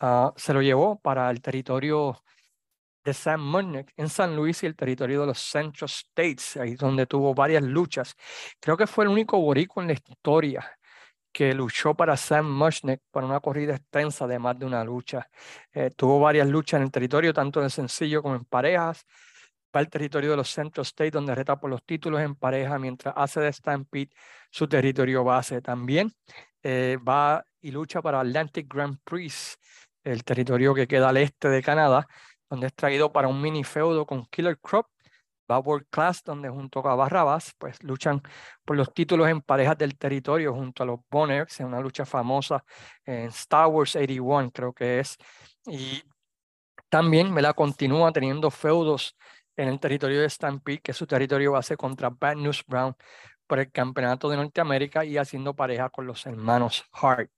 uh, 0.00 0.32
se 0.36 0.52
lo 0.52 0.62
llevó 0.62 1.00
para 1.00 1.30
el 1.30 1.40
territorio 1.40 2.22
de 3.04 3.14
Sam 3.14 3.40
Mushnick 3.42 3.92
en 3.96 4.08
San 4.08 4.36
Luis 4.36 4.62
y 4.62 4.66
el 4.66 4.76
territorio 4.76 5.22
de 5.22 5.26
los 5.28 5.38
Central 5.38 5.90
States, 5.90 6.56
ahí 6.56 6.76
donde 6.76 7.06
tuvo 7.06 7.34
varias 7.34 7.62
luchas. 7.62 8.14
Creo 8.60 8.76
que 8.76 8.86
fue 8.86 9.04
el 9.04 9.10
único 9.10 9.38
borico 9.40 9.80
en 9.80 9.88
la 9.88 9.94
historia 9.94 10.78
que 11.32 11.54
luchó 11.54 11.94
para 11.94 12.16
Sam 12.16 12.46
Mushnick 12.46 13.00
para 13.10 13.26
una 13.26 13.40
corrida 13.40 13.74
extensa 13.74 14.26
de 14.26 14.38
más 14.38 14.58
de 14.58 14.66
una 14.66 14.84
lucha. 14.84 15.28
Eh, 15.72 15.90
tuvo 15.96 16.20
varias 16.20 16.46
luchas 16.48 16.78
en 16.78 16.84
el 16.84 16.92
territorio, 16.92 17.32
tanto 17.32 17.62
en 17.62 17.70
sencillo 17.70 18.22
como 18.22 18.36
en 18.36 18.44
parejas 18.44 19.06
va 19.74 19.80
al 19.80 19.88
territorio 19.88 20.30
de 20.30 20.36
los 20.36 20.50
Central 20.50 20.82
State, 20.82 21.10
donde 21.10 21.34
reta 21.34 21.58
por 21.58 21.70
los 21.70 21.82
títulos 21.84 22.20
en 22.20 22.34
pareja, 22.34 22.78
mientras 22.78 23.14
hace 23.16 23.40
de 23.40 23.52
Stampede 23.52 24.10
su 24.50 24.68
territorio 24.68 25.24
base. 25.24 25.60
También 25.62 26.12
eh, 26.62 26.98
va 27.06 27.44
y 27.60 27.70
lucha 27.70 28.02
para 28.02 28.20
Atlantic 28.20 28.72
Grand 28.72 28.98
Prix, 29.04 29.58
el 30.04 30.24
territorio 30.24 30.74
que 30.74 30.86
queda 30.86 31.08
al 31.10 31.16
este 31.16 31.48
de 31.48 31.62
Canadá, 31.62 32.06
donde 32.50 32.66
es 32.66 32.74
traído 32.74 33.12
para 33.12 33.28
un 33.28 33.40
mini 33.40 33.64
feudo 33.64 34.04
con 34.06 34.26
Killer 34.26 34.58
Crop. 34.58 34.86
Va 35.50 35.56
a 35.56 35.58
World 35.58 35.86
Class, 35.90 36.22
donde 36.22 36.48
junto 36.48 36.86
a 36.86 36.94
Barrabás, 36.94 37.52
pues 37.58 37.82
luchan 37.82 38.22
por 38.64 38.76
los 38.76 38.92
títulos 38.94 39.28
en 39.28 39.40
parejas 39.40 39.76
del 39.76 39.98
territorio 39.98 40.54
junto 40.54 40.82
a 40.82 40.86
los 40.86 41.00
Bonners, 41.10 41.60
en 41.60 41.66
una 41.66 41.80
lucha 41.80 42.06
famosa 42.06 42.64
en 43.04 43.26
Star 43.28 43.66
Wars 43.66 43.96
81, 43.96 44.50
creo 44.52 44.72
que 44.72 45.00
es. 45.00 45.16
Y 45.66 46.02
también 46.88 47.32
me 47.32 47.42
la 47.42 47.54
continúa 47.54 48.12
teniendo 48.12 48.50
feudos 48.50 49.16
en 49.56 49.68
el 49.68 49.80
territorio 49.80 50.20
de 50.20 50.30
Stampede, 50.30 50.80
que 50.80 50.92
es 50.92 50.96
su 50.96 51.06
territorio 51.06 51.52
base 51.52 51.76
contra 51.76 52.10
Bad 52.10 52.36
News 52.36 52.64
Brown 52.66 52.94
por 53.46 53.58
el 53.58 53.70
campeonato 53.70 54.30
de 54.30 54.36
Norteamérica 54.36 55.04
y 55.04 55.18
haciendo 55.18 55.54
pareja 55.54 55.90
con 55.90 56.06
los 56.06 56.24
hermanos 56.26 56.84
Hart. 56.92 57.30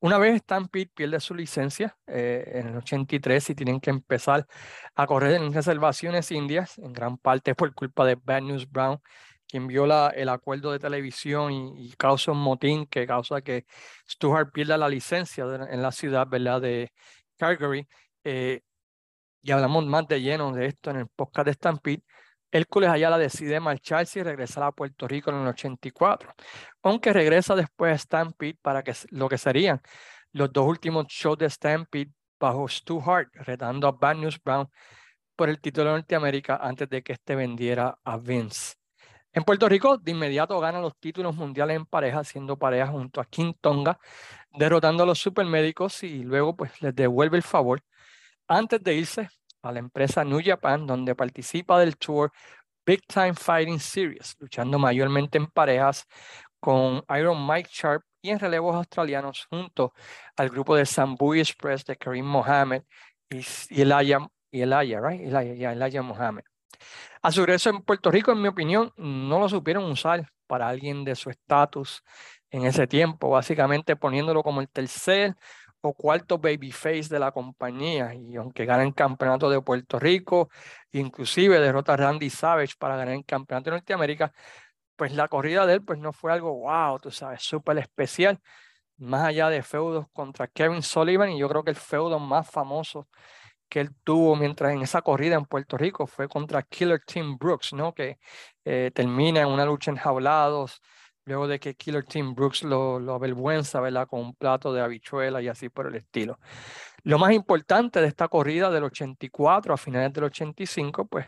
Una 0.00 0.18
vez 0.18 0.40
Stampede 0.42 0.90
pierde 0.94 1.20
su 1.20 1.34
licencia 1.34 1.96
eh, 2.06 2.44
en 2.54 2.68
el 2.68 2.76
83 2.76 3.50
y 3.50 3.54
tienen 3.54 3.80
que 3.80 3.90
empezar 3.90 4.46
a 4.94 5.06
correr 5.06 5.40
en 5.40 5.52
reservaciones 5.52 6.30
indias, 6.30 6.78
en 6.78 6.92
gran 6.92 7.16
parte 7.16 7.54
por 7.54 7.74
culpa 7.74 8.04
de 8.04 8.16
Bad 8.16 8.42
News 8.42 8.70
Brown, 8.70 9.00
quien 9.48 9.66
viola 9.66 10.12
el 10.14 10.28
acuerdo 10.28 10.72
de 10.72 10.78
televisión 10.78 11.52
y, 11.52 11.92
causa 11.96 12.32
un 12.32 12.38
motín 12.38 12.86
que 12.86 13.06
causa 13.06 13.40
que 13.40 13.64
Stuart 14.08 14.52
pierda 14.52 14.76
la 14.76 14.88
licencia 14.88 15.44
en 15.44 15.82
la 15.82 15.92
ciudad 15.92 16.26
¿verdad? 16.28 16.60
de 16.60 16.92
Calgary. 17.36 17.86
Eh, 18.24 18.62
y 19.46 19.52
hablamos 19.52 19.86
más 19.86 20.08
de 20.08 20.20
lleno 20.20 20.52
de 20.52 20.66
esto 20.66 20.90
en 20.90 20.96
el 20.96 21.06
podcast 21.06 21.46
de 21.46 21.52
Stampede, 21.54 22.02
Hércules 22.50 22.90
Ayala 22.90 23.16
decide 23.16 23.60
marcharse 23.60 24.18
y 24.18 24.22
regresar 24.24 24.64
a 24.64 24.72
Puerto 24.72 25.06
Rico 25.06 25.30
en 25.30 25.36
el 25.36 25.46
84, 25.46 26.34
aunque 26.82 27.12
regresa 27.12 27.54
después 27.54 27.94
a 27.94 27.98
Stampede 27.98 28.58
para 28.60 28.82
que, 28.82 28.92
lo 29.10 29.28
que 29.28 29.38
serían 29.38 29.80
los 30.32 30.52
dos 30.52 30.66
últimos 30.66 31.06
shows 31.06 31.38
de 31.38 31.48
Stampede 31.48 32.10
bajo 32.40 32.66
Stu 32.66 33.00
Hart, 33.00 33.32
retando 33.34 33.86
a 33.86 33.92
Bad 33.92 34.16
News 34.16 34.42
Brown 34.42 34.68
por 35.36 35.48
el 35.48 35.60
título 35.60 35.90
de 35.90 35.98
Norteamérica 35.98 36.56
antes 36.56 36.88
de 36.88 37.04
que 37.04 37.12
este 37.12 37.36
vendiera 37.36 37.96
a 38.02 38.16
Vince. 38.16 38.74
En 39.32 39.44
Puerto 39.44 39.68
Rico, 39.68 39.96
de 39.96 40.10
inmediato 40.10 40.58
gana 40.58 40.80
los 40.80 40.98
títulos 40.98 41.36
mundiales 41.36 41.76
en 41.76 41.86
pareja, 41.86 42.24
siendo 42.24 42.58
pareja 42.58 42.88
junto 42.88 43.20
a 43.20 43.24
King 43.24 43.52
Tonga, 43.60 44.00
derrotando 44.50 45.04
a 45.04 45.06
los 45.06 45.20
supermédicos 45.20 46.02
y 46.02 46.24
luego 46.24 46.56
pues 46.56 46.82
les 46.82 46.96
devuelve 46.96 47.36
el 47.36 47.44
favor 47.44 47.80
antes 48.48 48.82
de 48.82 48.94
irse 48.94 49.28
a 49.62 49.72
la 49.72 49.78
empresa 49.78 50.24
New 50.24 50.40
Japan, 50.44 50.86
donde 50.86 51.14
participa 51.14 51.78
del 51.80 51.96
tour 51.96 52.32
Big 52.84 53.02
Time 53.06 53.34
Fighting 53.34 53.80
Series, 53.80 54.36
luchando 54.38 54.78
mayormente 54.78 55.38
en 55.38 55.46
parejas 55.46 56.06
con 56.60 57.04
Iron 57.18 57.46
Mike 57.46 57.70
Sharp 57.72 58.02
y 58.22 58.30
en 58.30 58.38
relevos 58.38 58.74
australianos 58.74 59.46
junto 59.50 59.92
al 60.36 60.50
grupo 60.50 60.76
de 60.76 60.86
Sambu 60.86 61.34
Express 61.34 61.84
de 61.84 61.96
Karim 61.96 62.26
Mohammed 62.26 62.82
y, 63.30 63.38
y 63.70 63.82
Elijah, 63.82 64.26
y 64.50 64.62
Elijah, 64.62 65.00
right? 65.00 65.20
Elijah, 65.20 65.72
Elijah 65.72 66.02
Mohammed. 66.02 66.44
A 67.22 67.32
su 67.32 67.40
regreso 67.40 67.70
en 67.70 67.82
Puerto 67.82 68.10
Rico, 68.10 68.32
en 68.32 68.42
mi 68.42 68.48
opinión, 68.48 68.92
no 68.96 69.38
lo 69.38 69.48
supieron 69.48 69.84
usar 69.84 70.28
para 70.46 70.68
alguien 70.68 71.04
de 71.04 71.16
su 71.16 71.30
estatus 71.30 72.02
en 72.50 72.64
ese 72.64 72.86
tiempo, 72.86 73.30
básicamente 73.30 73.96
poniéndolo 73.96 74.42
como 74.42 74.60
el 74.60 74.68
tercer 74.68 75.34
o 75.88 75.94
cuarto 75.94 76.38
babyface 76.38 77.08
de 77.08 77.18
la 77.18 77.32
compañía. 77.32 78.14
Y 78.14 78.36
aunque 78.36 78.64
gana 78.66 78.82
el 78.82 78.94
campeonato 78.94 79.50
de 79.50 79.60
Puerto 79.62 79.98
Rico, 79.98 80.50
inclusive 80.92 81.60
derrota 81.60 81.94
a 81.94 81.96
Randy 81.96 82.30
Savage 82.30 82.74
para 82.78 82.96
ganar 82.96 83.14
el 83.14 83.24
campeonato 83.24 83.70
de 83.70 83.76
Norteamérica, 83.76 84.32
pues 84.96 85.12
la 85.12 85.28
corrida 85.28 85.66
de 85.66 85.74
él 85.74 85.84
pues 85.84 85.98
no 85.98 86.12
fue 86.12 86.32
algo 86.32 86.52
wow, 86.54 86.98
tú 86.98 87.10
sabes, 87.10 87.42
súper 87.42 87.78
especial. 87.78 88.40
Más 88.98 89.26
allá 89.26 89.50
de 89.50 89.62
feudos 89.62 90.06
contra 90.12 90.48
Kevin 90.48 90.82
Sullivan, 90.82 91.30
y 91.30 91.38
yo 91.38 91.48
creo 91.48 91.64
que 91.64 91.70
el 91.70 91.76
feudo 91.76 92.18
más 92.18 92.50
famoso 92.50 93.08
que 93.68 93.80
él 93.80 93.90
tuvo 94.04 94.36
mientras 94.36 94.72
en 94.72 94.82
esa 94.82 95.02
corrida 95.02 95.36
en 95.36 95.44
Puerto 95.44 95.76
Rico 95.76 96.06
fue 96.06 96.28
contra 96.28 96.62
Killer 96.62 97.00
Tim 97.06 97.36
Brooks, 97.36 97.72
¿no? 97.72 97.94
Que 97.94 98.18
eh, 98.64 98.90
termina 98.94 99.40
en 99.42 99.48
una 99.48 99.64
lucha 99.64 99.90
en 99.90 99.96
jaulados 99.96 100.80
luego 101.26 101.48
de 101.48 101.58
que 101.58 101.74
Killer 101.74 102.04
Tim 102.04 102.34
Brooks 102.34 102.62
lo, 102.62 103.00
lo 103.00 103.14
avergüenza, 103.14 103.80
¿verdad? 103.80 104.06
Con 104.08 104.20
un 104.20 104.34
plato 104.34 104.72
de 104.72 104.80
habichuela 104.80 105.42
y 105.42 105.48
así 105.48 105.68
por 105.68 105.88
el 105.88 105.96
estilo. 105.96 106.38
Lo 107.02 107.18
más 107.18 107.32
importante 107.32 108.00
de 108.00 108.06
esta 108.08 108.28
corrida 108.28 108.70
del 108.70 108.84
84 108.84 109.74
a 109.74 109.76
finales 109.76 110.12
del 110.12 110.24
85, 110.24 111.06
pues 111.06 111.26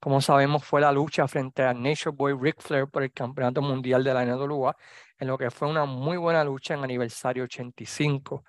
como 0.00 0.20
sabemos 0.20 0.64
fue 0.64 0.80
la 0.80 0.92
lucha 0.92 1.26
frente 1.28 1.62
a 1.62 1.74
Nature 1.74 2.14
Boy 2.16 2.34
Ric 2.38 2.60
Flair 2.60 2.88
por 2.88 3.02
el 3.02 3.12
Campeonato 3.12 3.62
Mundial 3.62 4.04
de 4.04 4.14
la 4.14 4.24
NWA, 4.24 4.76
en 5.18 5.28
lo 5.28 5.38
que 5.38 5.50
fue 5.50 5.68
una 5.68 5.86
muy 5.86 6.18
buena 6.18 6.44
lucha 6.44 6.74
en 6.74 6.84
aniversario 6.84 7.44
85. 7.44 8.44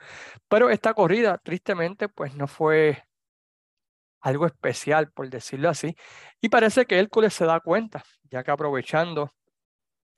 Pero 0.49 0.69
esta 0.69 0.93
corrida, 0.93 1.37
tristemente, 1.37 2.09
pues 2.09 2.35
no 2.35 2.47
fue 2.47 3.03
algo 4.21 4.45
especial, 4.45 5.11
por 5.11 5.29
decirlo 5.29 5.69
así, 5.69 5.95
y 6.41 6.49
parece 6.49 6.85
que 6.85 6.99
Hércules 6.99 7.33
se 7.33 7.45
da 7.45 7.59
cuenta, 7.61 8.03
ya 8.29 8.43
que 8.43 8.51
aprovechando 8.51 9.31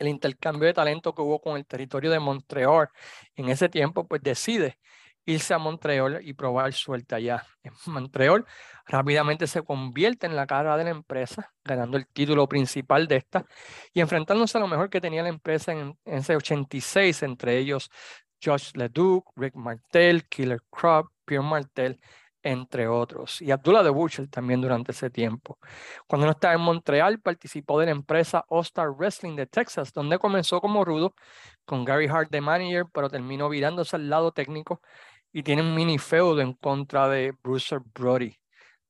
el 0.01 0.07
intercambio 0.07 0.67
de 0.67 0.73
talento 0.73 1.13
que 1.13 1.21
hubo 1.21 1.39
con 1.39 1.57
el 1.57 1.65
territorio 1.65 2.09
de 2.09 2.19
Montreal 2.19 2.89
en 3.35 3.49
ese 3.49 3.69
tiempo, 3.69 4.07
pues 4.07 4.21
decide 4.23 4.79
irse 5.25 5.53
a 5.53 5.59
Montreal 5.59 6.21
y 6.23 6.33
probar 6.33 6.73
suerte 6.73 7.13
allá. 7.13 7.45
En 7.63 7.73
Montreal 7.85 8.45
rápidamente 8.87 9.45
se 9.45 9.61
convierte 9.61 10.25
en 10.25 10.35
la 10.35 10.47
cara 10.47 10.75
de 10.75 10.85
la 10.85 10.89
empresa, 10.89 11.53
ganando 11.63 11.97
el 11.97 12.07
título 12.07 12.47
principal 12.47 13.07
de 13.07 13.17
esta 13.17 13.45
y 13.93 14.01
enfrentándose 14.01 14.57
a 14.57 14.61
lo 14.61 14.67
mejor 14.67 14.89
que 14.89 14.99
tenía 14.99 15.21
la 15.21 15.29
empresa 15.29 15.71
en, 15.71 15.95
ese 16.05 16.35
86, 16.35 17.21
entre 17.21 17.59
ellos 17.59 17.91
Josh 18.43 18.71
LeDuc, 18.73 19.31
Rick 19.35 19.53
Martel, 19.55 20.27
Killer 20.27 20.63
Crop, 20.71 21.11
Pierre 21.25 21.45
Martel, 21.45 21.99
entre 22.43 22.87
otros. 22.87 23.41
Y 23.41 23.51
Abdullah 23.51 23.83
de 23.83 23.89
Butcher 23.89 24.27
también 24.27 24.61
durante 24.61 24.91
ese 24.91 25.09
tiempo. 25.09 25.59
Cuando 26.07 26.25
no 26.25 26.31
estaba 26.33 26.53
en 26.53 26.61
Montreal, 26.61 27.19
participó 27.19 27.79
de 27.79 27.87
la 27.87 27.91
empresa 27.91 28.45
All 28.49 28.61
Star 28.61 28.89
Wrestling 28.91 29.35
de 29.35 29.47
Texas, 29.47 29.93
donde 29.93 30.19
comenzó 30.19 30.61
como 30.61 30.83
rudo 30.85 31.13
con 31.65 31.85
Gary 31.85 32.07
Hart 32.07 32.31
de 32.31 32.41
manager, 32.41 32.85
pero 32.93 33.09
terminó 33.09 33.49
virándose 33.49 33.95
al 33.95 34.09
lado 34.09 34.31
técnico 34.31 34.81
y 35.31 35.43
tiene 35.43 35.61
un 35.61 35.75
mini 35.75 35.97
feudo 35.97 36.41
en 36.41 36.53
contra 36.53 37.07
de 37.07 37.33
Bruce 37.43 37.77
Brody. 37.93 38.35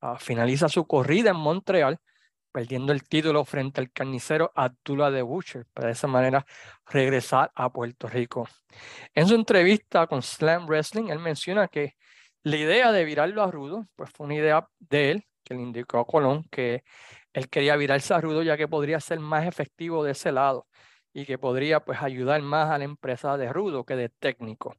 Ah, 0.02 0.18
finaliza 0.18 0.68
su 0.68 0.86
corrida 0.88 1.32
en 1.32 1.38
Montreal, 1.38 2.00
perdiendo 2.52 2.92
el 2.92 3.04
título 3.04 3.46
frente 3.46 3.82
al 3.82 3.92
carnicero 3.92 4.52
Abdullah 4.56 5.12
de 5.12 5.22
Butcher, 5.22 5.68
para 5.74 5.88
de 5.88 5.94
esa 5.94 6.08
manera 6.08 6.46
regresar 6.88 7.52
a 7.56 7.72
Puerto 7.72 8.08
Rico. 8.08 8.48
En 9.14 9.28
su 9.28 9.36
entrevista 9.36 10.08
con 10.08 10.22
Slam 10.22 10.66
Wrestling, 10.66 11.10
él 11.10 11.20
menciona 11.20 11.68
que 11.68 11.96
la 12.44 12.56
idea 12.58 12.92
de 12.92 13.06
virarlo 13.06 13.44
a 13.44 13.52
Rudo, 13.52 13.88
pues 13.96 14.10
fue 14.12 14.26
una 14.26 14.36
idea 14.36 14.68
de 14.80 15.12
él, 15.12 15.26
que 15.44 15.54
le 15.54 15.62
indicó 15.62 16.00
a 16.00 16.06
Colón 16.06 16.44
que 16.52 16.84
él 17.34 17.50
quería 17.50 17.76
virarse 17.76 18.14
a 18.14 18.22
Rudo 18.22 18.44
ya 18.44 18.58
que 18.58 18.68
podría 18.68 19.00
ser 19.00 19.20
más 19.20 19.48
efectivo 19.48 20.04
de 20.04 20.12
ese 20.12 20.32
lado 20.32 20.68
y 21.14 21.26
que 21.26 21.38
podría 21.38 21.82
pues 21.82 22.02
ayudar 22.02 22.42
más 22.42 22.70
a 22.72 22.78
la 22.78 22.86
empresa 22.86 23.38
de 23.38 23.52
Rudo 23.52 23.84
que 23.86 23.96
de 23.96 24.10
técnico. 24.10 24.76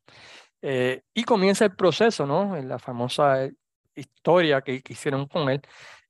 Eh, 0.63 1.03
y 1.15 1.25
comienza 1.25 1.65
el 1.65 1.75
proceso, 1.75 2.27
¿no? 2.27 2.57
En 2.57 2.69
la 2.69 2.79
famosa 2.79 3.49
historia 3.95 4.63
que, 4.63 4.83
hicieron 4.89 5.27
con 5.27 5.49
él, 5.51 5.61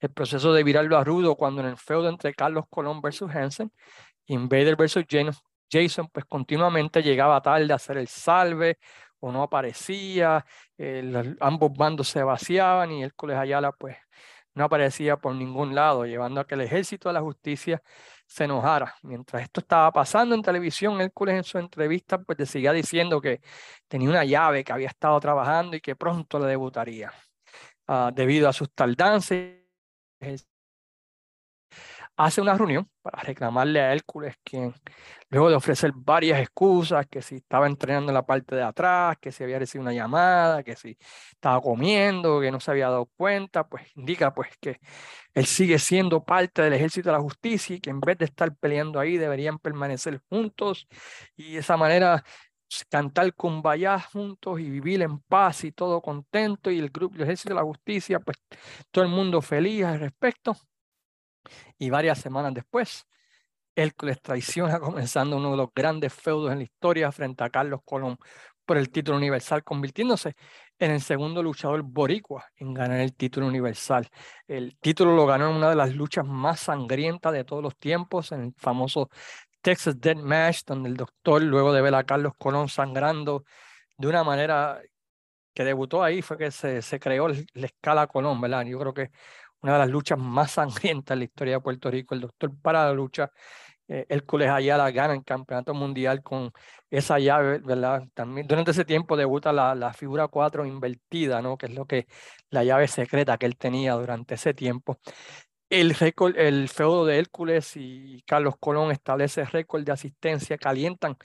el 0.00 0.10
proceso 0.10 0.52
de 0.52 0.62
virarlo 0.64 0.98
a 0.98 1.04
Rudo 1.04 1.36
cuando 1.36 1.62
en 1.62 1.68
el 1.68 1.76
feudo 1.76 2.08
entre 2.08 2.34
Carlos 2.34 2.64
Colón 2.68 3.00
versus 3.00 3.30
Hansen, 3.34 3.72
Invader 4.26 4.76
versus 4.76 5.04
Jason, 5.70 6.08
pues 6.12 6.24
continuamente 6.26 7.02
llegaba 7.02 7.40
tarde 7.40 7.72
a 7.72 7.76
hacer 7.76 7.96
el 7.96 8.08
salve 8.08 8.78
o 9.22 9.30
no 9.30 9.42
aparecía, 9.44 10.44
ambos 11.40 11.72
bandos 11.72 12.08
se 12.08 12.22
vaciaban 12.24 12.90
y 12.90 13.08
Colegio 13.10 13.40
Ayala 13.40 13.72
pues 13.72 13.96
no 14.54 14.64
aparecía 14.64 15.16
por 15.16 15.34
ningún 15.34 15.74
lado, 15.74 16.04
llevando 16.04 16.40
a 16.40 16.46
que 16.46 16.54
el 16.54 16.62
ejército 16.62 17.08
de 17.08 17.14
la 17.14 17.20
justicia 17.20 17.82
se 18.26 18.44
enojara. 18.44 18.94
Mientras 19.02 19.42
esto 19.42 19.60
estaba 19.60 19.92
pasando 19.92 20.34
en 20.34 20.42
televisión, 20.42 21.00
Hércules 21.00 21.36
en 21.36 21.44
su 21.44 21.58
entrevista 21.58 22.18
pues 22.18 22.38
le 22.38 22.46
seguía 22.46 22.72
diciendo 22.72 23.20
que 23.20 23.40
tenía 23.88 24.10
una 24.10 24.24
llave 24.24 24.64
que 24.64 24.72
había 24.72 24.88
estado 24.88 25.20
trabajando 25.20 25.76
y 25.76 25.80
que 25.80 25.94
pronto 25.94 26.40
le 26.40 26.46
debutaría. 26.46 27.12
Ah, 27.86 28.10
debido 28.12 28.48
a 28.48 28.52
sus 28.52 28.72
tardanzas, 28.74 29.38
hace 32.16 32.40
una 32.40 32.54
reunión 32.56 32.88
para 33.00 33.22
reclamarle 33.22 33.80
a 33.80 33.92
Hércules, 33.92 34.36
quien 34.44 34.74
luego 35.30 35.48
de 35.50 35.56
ofrecer 35.56 35.92
varias 35.94 36.40
excusas, 36.40 37.06
que 37.06 37.22
si 37.22 37.36
estaba 37.36 37.66
entrenando 37.66 38.10
en 38.10 38.14
la 38.14 38.26
parte 38.26 38.54
de 38.54 38.62
atrás, 38.62 39.16
que 39.20 39.32
si 39.32 39.42
había 39.42 39.58
recibido 39.58 39.82
una 39.82 39.94
llamada, 39.94 40.62
que 40.62 40.76
si 40.76 40.96
estaba 41.32 41.60
comiendo, 41.60 42.40
que 42.40 42.50
no 42.50 42.60
se 42.60 42.70
había 42.70 42.88
dado 42.88 43.06
cuenta, 43.16 43.66
pues 43.68 43.84
indica 43.96 44.34
pues 44.34 44.50
que 44.60 44.78
él 45.34 45.46
sigue 45.46 45.78
siendo 45.78 46.22
parte 46.24 46.62
del 46.62 46.74
ejército 46.74 47.08
de 47.08 47.16
la 47.16 47.22
justicia 47.22 47.76
y 47.76 47.80
que 47.80 47.90
en 47.90 48.00
vez 48.00 48.18
de 48.18 48.26
estar 48.26 48.54
peleando 48.56 49.00
ahí 49.00 49.16
deberían 49.16 49.58
permanecer 49.58 50.20
juntos 50.28 50.86
y 51.36 51.54
de 51.54 51.60
esa 51.60 51.76
manera 51.76 52.22
cantar 52.88 53.34
kumbaya 53.34 53.98
juntos 54.00 54.60
y 54.60 54.70
vivir 54.70 55.02
en 55.02 55.18
paz 55.20 55.64
y 55.64 55.72
todo 55.72 56.00
contento 56.00 56.70
y 56.70 56.78
el 56.78 56.90
grupo 56.90 57.16
el 57.16 57.22
ejército 57.22 57.50
de 57.50 57.56
la 57.56 57.62
justicia 57.62 58.18
pues 58.20 58.38
todo 58.90 59.04
el 59.04 59.10
mundo 59.10 59.42
feliz 59.42 59.84
al 59.84 60.00
respecto 60.00 60.56
y 61.78 61.90
varias 61.90 62.18
semanas 62.20 62.54
después, 62.54 63.06
Hércules 63.74 64.20
traiciona 64.20 64.78
comenzando 64.80 65.36
uno 65.36 65.52
de 65.52 65.56
los 65.56 65.68
grandes 65.74 66.12
feudos 66.12 66.52
en 66.52 66.58
la 66.58 66.64
historia 66.64 67.12
frente 67.12 67.44
a 67.44 67.50
Carlos 67.50 67.80
Colón 67.84 68.18
por 68.64 68.76
el 68.76 68.90
título 68.90 69.16
universal, 69.16 69.64
convirtiéndose 69.64 70.36
en 70.78 70.92
el 70.92 71.00
segundo 71.00 71.42
luchador 71.42 71.82
boricua 71.82 72.46
en 72.56 72.74
ganar 72.74 73.00
el 73.00 73.14
título 73.14 73.46
universal. 73.46 74.08
El 74.46 74.76
título 74.78 75.14
lo 75.14 75.26
ganó 75.26 75.50
en 75.50 75.56
una 75.56 75.70
de 75.70 75.76
las 75.76 75.94
luchas 75.94 76.26
más 76.26 76.60
sangrientas 76.60 77.32
de 77.32 77.44
todos 77.44 77.62
los 77.62 77.76
tiempos, 77.76 78.32
en 78.32 78.42
el 78.42 78.54
famoso 78.56 79.10
Texas 79.60 80.00
Dead 80.00 80.16
Match, 80.16 80.62
donde 80.66 80.88
el 80.88 80.96
doctor, 80.96 81.42
luego 81.42 81.72
de 81.72 81.82
ver 81.82 81.94
a 81.94 82.04
Carlos 82.04 82.32
Colón 82.38 82.68
sangrando 82.68 83.44
de 83.96 84.08
una 84.08 84.24
manera 84.24 84.80
que 85.54 85.64
debutó 85.64 86.02
ahí, 86.02 86.22
fue 86.22 86.38
que 86.38 86.50
se, 86.50 86.82
se 86.82 86.98
creó 86.98 87.28
la 87.28 87.66
escala 87.66 88.06
Colón, 88.06 88.40
¿verdad? 88.40 88.64
Yo 88.64 88.78
creo 88.78 88.94
que 88.94 89.10
una 89.62 89.74
de 89.74 89.78
las 89.78 89.90
luchas 89.90 90.18
más 90.18 90.52
sangrientas 90.52 91.14
en 91.14 91.20
la 91.20 91.24
historia 91.24 91.54
de 91.54 91.60
Puerto 91.60 91.90
Rico. 91.90 92.14
El 92.14 92.22
doctor 92.22 92.52
para 92.60 92.84
la 92.86 92.92
lucha, 92.92 93.30
eh, 93.88 94.06
Hércules 94.08 94.48
Ayala 94.50 94.90
gana 94.90 95.14
el 95.14 95.24
campeonato 95.24 95.74
mundial 95.74 96.22
con 96.22 96.52
esa 96.90 97.18
llave, 97.18 97.58
¿verdad? 97.58 98.04
También 98.14 98.46
durante 98.46 98.72
ese 98.72 98.84
tiempo 98.84 99.16
debuta 99.16 99.52
la, 99.52 99.74
la 99.74 99.92
figura 99.92 100.28
4 100.28 100.66
invertida, 100.66 101.42
¿no? 101.42 101.56
Que 101.56 101.66
es 101.66 101.74
lo 101.74 101.86
que 101.86 102.06
la 102.50 102.64
llave 102.64 102.88
secreta 102.88 103.38
que 103.38 103.46
él 103.46 103.56
tenía 103.56 103.94
durante 103.94 104.34
ese 104.34 104.54
tiempo. 104.54 104.98
El, 105.68 105.94
récord, 105.94 106.36
el 106.36 106.68
feudo 106.68 107.06
de 107.06 107.18
Hércules 107.18 107.76
y 107.76 108.22
Carlos 108.26 108.54
Colón 108.60 108.92
establece 108.92 109.44
récord 109.44 109.84
de 109.84 109.92
asistencia, 109.92 110.58
calientan 110.58 111.16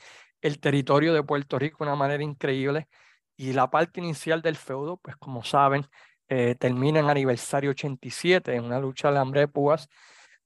el 0.42 0.60
territorio 0.60 1.14
de 1.14 1.24
Puerto 1.24 1.60
Rico 1.60 1.84
de 1.84 1.90
una 1.90 1.98
manera 1.98 2.24
increíble. 2.24 2.88
Y 3.36 3.54
la 3.54 3.70
parte 3.70 4.00
inicial 4.00 4.42
del 4.42 4.56
feudo, 4.56 4.98
pues 4.98 5.16
como 5.18 5.44
saben, 5.44 5.86
eh, 6.30 6.56
termina 6.60 7.00
en 7.00 7.10
aniversario 7.10 7.72
87, 7.72 8.56
en 8.56 8.66
una 8.66 8.80
lucha 8.80 9.12
de 9.12 9.20
hambre 9.20 9.42
de 9.42 9.48
púas, 9.48 9.90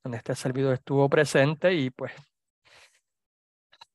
donde 0.03 0.17
este 0.17 0.35
servidor 0.35 0.73
estuvo 0.73 1.09
presente 1.09 1.73
y 1.73 1.89
pues 1.89 2.11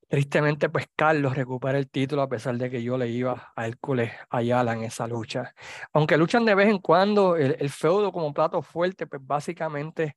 tristemente 0.09 0.69
pues 0.69 0.87
Carlos 0.95 1.35
recupera 1.37 1.79
el 1.79 1.91
título 1.91 2.23
a 2.23 2.29
pesar 2.29 2.57
de 2.57 2.71
que 2.71 2.83
yo 2.83 2.97
le 2.97 3.09
iba 3.09 3.53
a 3.57 3.67
Hércules 3.67 4.13
Ayala 4.31 4.73
en 4.75 4.85
esa 4.85 5.07
lucha. 5.07 5.53
Aunque 5.93 6.17
luchan 6.17 6.45
de 6.45 6.55
vez 6.55 6.69
en 6.69 6.79
cuando, 6.79 7.37
el, 7.37 7.71
feudo 7.71 8.13
como 8.13 8.33
plato 8.33 8.63
fuerte 8.63 9.07
pues 9.07 9.23
básicamente 9.25 10.17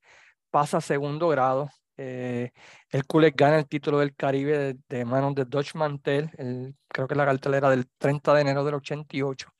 pasa 0.50 0.78
a 0.78 0.82
segundo 0.82 1.28
grado. 1.30 1.70
Eh, 1.98 2.52
Hércules 2.90 3.34
gana 3.36 3.58
el 3.58 3.68
título 3.68 4.00
del 4.00 4.16
Caribe 4.16 4.76
de, 4.88 5.06
manos 5.06 5.36
de 5.36 5.46
Dodge 5.46 5.76
Mantel, 5.76 6.32
el, 6.38 6.76
creo 6.88 7.08
que 7.08 7.16
la 7.16 7.26
cartelera 7.26 7.70
del 7.70 7.88
30 7.98 8.34
de 8.36 8.42
enero 8.42 8.64
del 8.64 8.76
88. 8.76 9.52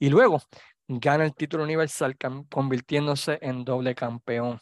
Y 0.00 0.08
luego 0.10 0.40
gana 0.88 1.24
el 1.24 1.34
título 1.34 1.64
universal 1.64 2.16
convirtiéndose 2.50 3.38
en 3.42 3.64
doble 3.64 3.94
campeón. 3.94 4.60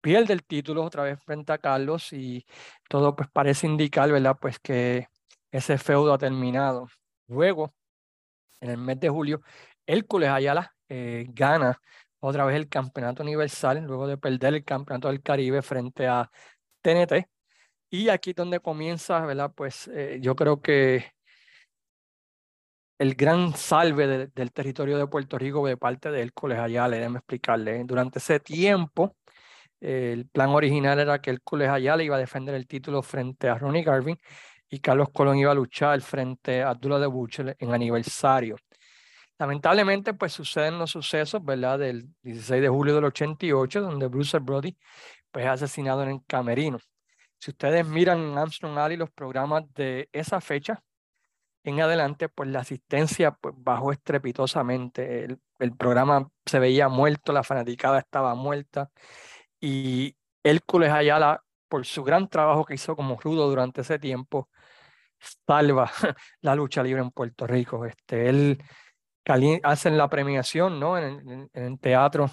Pierde 0.00 0.32
el 0.34 0.44
título 0.44 0.84
otra 0.84 1.02
vez 1.04 1.18
frente 1.24 1.52
a 1.52 1.58
Carlos 1.58 2.12
y 2.12 2.46
todo 2.88 3.16
pues 3.16 3.28
parece 3.32 3.66
indicar, 3.66 4.10
¿verdad? 4.12 4.36
Pues 4.40 4.58
que 4.60 5.08
ese 5.50 5.78
feudo 5.78 6.14
ha 6.14 6.18
terminado. 6.18 6.88
Luego, 7.28 7.74
en 8.60 8.70
el 8.70 8.78
mes 8.78 9.00
de 9.00 9.08
julio, 9.08 9.42
Hércules 9.86 10.30
Ayala 10.30 10.74
eh, 10.88 11.26
gana 11.30 11.80
otra 12.20 12.44
vez 12.44 12.56
el 12.56 12.68
campeonato 12.68 13.22
universal 13.22 13.84
luego 13.84 14.06
de 14.06 14.18
perder 14.18 14.54
el 14.54 14.64
campeonato 14.64 15.08
del 15.08 15.22
Caribe 15.22 15.62
frente 15.62 16.06
a 16.06 16.30
TNT. 16.82 17.28
Y 17.90 18.08
aquí 18.08 18.32
donde 18.32 18.60
comienza, 18.60 19.20
¿verdad? 19.26 19.52
Pues 19.54 19.88
eh, 19.88 20.18
yo 20.20 20.36
creo 20.36 20.60
que 20.60 21.15
el 22.98 23.14
gran 23.14 23.54
salve 23.54 24.28
del 24.28 24.52
territorio 24.52 24.98
de 24.98 25.06
Puerto 25.06 25.38
Rico 25.38 25.66
de 25.66 25.76
parte 25.76 26.10
de 26.10 26.22
Hércules 26.22 26.58
Ayala, 26.58 26.96
déjeme 26.96 27.18
explicarle. 27.18 27.84
Durante 27.84 28.18
ese 28.18 28.40
tiempo, 28.40 29.16
el 29.80 30.26
plan 30.28 30.50
original 30.50 30.98
era 30.98 31.20
que 31.20 31.30
Hércules 31.30 31.68
Ayala 31.68 32.02
iba 32.02 32.16
a 32.16 32.18
defender 32.18 32.54
el 32.54 32.66
título 32.66 33.02
frente 33.02 33.48
a 33.48 33.58
Ronnie 33.58 33.82
Garvin 33.82 34.18
y 34.68 34.80
Carlos 34.80 35.08
Colón 35.12 35.38
iba 35.38 35.52
a 35.52 35.54
luchar 35.54 36.00
frente 36.00 36.62
a 36.62 36.70
Abdullah 36.70 36.98
de 36.98 37.06
Butcher 37.06 37.56
en 37.58 37.74
aniversario. 37.74 38.56
Lamentablemente, 39.38 40.14
pues 40.14 40.32
suceden 40.32 40.78
los 40.78 40.90
sucesos, 40.90 41.44
¿verdad? 41.44 41.78
Del 41.78 42.08
16 42.22 42.62
de 42.62 42.68
julio 42.68 42.94
del 42.94 43.04
88, 43.04 43.82
donde 43.82 44.06
Bruce 44.06 44.38
Brody 44.38 44.76
pues, 45.30 45.44
es 45.44 45.50
asesinado 45.50 46.02
en 46.02 46.10
el 46.10 46.20
Camerino. 46.26 46.78
Si 47.38 47.50
ustedes 47.50 47.86
miran 47.86 48.18
en 48.20 48.38
Armstrong 48.38 48.78
Alley 48.78 48.96
los 48.96 49.10
programas 49.10 49.64
de 49.74 50.08
esa 50.12 50.40
fecha, 50.40 50.82
en 51.66 51.80
adelante, 51.80 52.28
pues 52.28 52.48
la 52.48 52.60
asistencia 52.60 53.32
pues, 53.32 53.54
bajó 53.58 53.92
estrepitosamente. 53.92 55.24
El, 55.58 55.76
programa 55.76 56.28
se 56.44 56.58
veía 56.58 56.88
muerto, 56.88 57.32
la 57.32 57.42
fanaticada 57.42 57.98
estaba 57.98 58.34
muerta 58.34 58.90
y 59.60 60.16
Hércules 60.44 60.90
Ayala, 60.92 61.42
por 61.68 61.84
su 61.84 62.04
gran 62.04 62.28
trabajo 62.28 62.64
que 62.64 62.74
hizo 62.74 62.94
como 62.94 63.18
rudo 63.18 63.48
durante 63.48 63.80
ese 63.80 63.98
tiempo, 63.98 64.48
salva 65.46 65.90
la 66.40 66.54
lucha 66.54 66.82
libre 66.82 67.02
en 67.02 67.10
Puerto 67.10 67.46
Rico. 67.46 67.84
Este, 67.84 68.28
él 68.28 68.62
hacen 69.64 69.98
la 69.98 70.08
premiación 70.08 70.78
¿no? 70.78 70.96
en, 70.98 71.50
el 71.52 71.80
teatro 71.80 72.30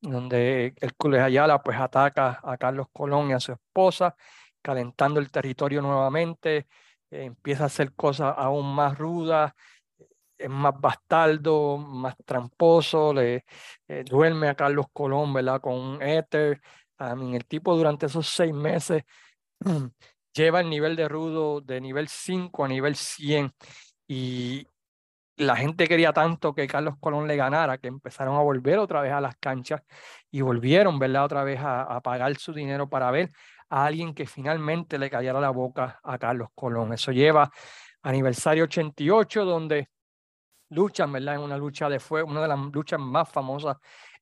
donde 0.00 0.74
Hércules 0.80 1.22
Ayala 1.22 1.62
pues 1.62 1.78
ataca 1.78 2.40
a 2.42 2.56
Carlos 2.58 2.88
Colón 2.92 3.30
y 3.30 3.32
a 3.32 3.40
su 3.40 3.52
esposa, 3.52 4.14
calentando 4.60 5.20
el 5.20 5.30
territorio 5.30 5.80
nuevamente, 5.80 6.66
eh, 7.10 7.24
empieza 7.24 7.64
a 7.64 7.66
hacer 7.66 7.94
cosas 7.94 8.34
aún 8.36 8.74
más 8.74 8.96
rudas, 8.98 9.52
es 10.38 10.48
más 10.48 10.74
bastardo, 10.80 11.78
más 11.78 12.16
tramposo, 12.24 13.12
le 13.12 13.44
eh, 13.88 14.04
duerme 14.04 14.48
a 14.48 14.54
Carlos 14.54 14.86
Colón, 14.92 15.32
¿verdad? 15.32 15.60
Con 15.60 15.74
un 15.74 16.02
éter. 16.02 16.60
el 16.98 17.46
tipo 17.46 17.76
durante 17.76 18.06
esos 18.06 18.28
seis 18.28 18.54
meses 18.54 19.02
lleva 20.34 20.60
el 20.60 20.70
nivel 20.70 20.96
de 20.96 21.08
rudo 21.08 21.60
de 21.60 21.80
nivel 21.80 22.08
5 22.08 22.64
a 22.64 22.68
nivel 22.68 22.94
100 22.96 23.52
y 24.06 24.66
la 25.36 25.56
gente 25.56 25.86
quería 25.88 26.12
tanto 26.12 26.54
que 26.54 26.66
Carlos 26.66 26.96
Colón 27.00 27.28
le 27.28 27.36
ganara 27.36 27.78
que 27.78 27.88
empezaron 27.88 28.36
a 28.36 28.42
volver 28.42 28.78
otra 28.78 29.00
vez 29.02 29.12
a 29.12 29.20
las 29.20 29.36
canchas 29.36 29.82
y 30.30 30.40
volvieron, 30.40 30.98
¿verdad? 30.98 31.24
Otra 31.24 31.44
vez 31.44 31.60
a, 31.60 31.82
a 31.82 32.00
pagar 32.00 32.36
su 32.36 32.52
dinero 32.52 32.88
para 32.88 33.10
ver 33.10 33.30
a 33.70 33.86
alguien 33.86 34.14
que 34.14 34.26
finalmente 34.26 34.98
le 34.98 35.10
callara 35.10 35.40
la 35.40 35.50
boca 35.50 36.00
a 36.02 36.18
Carlos 36.18 36.48
Colón. 36.54 36.92
Eso 36.92 37.12
lleva 37.12 37.50
aniversario 38.02 38.64
88, 38.64 39.44
donde 39.44 39.88
luchan, 40.70 41.12
¿verdad? 41.12 41.36
En 41.36 41.40
una 41.40 41.56
lucha 41.56 41.88
de 41.88 42.00
fuego, 42.00 42.28
una 42.30 42.42
de 42.42 42.48
las 42.48 42.58
luchas 42.58 43.00
más 43.00 43.28
famosas 43.28 43.76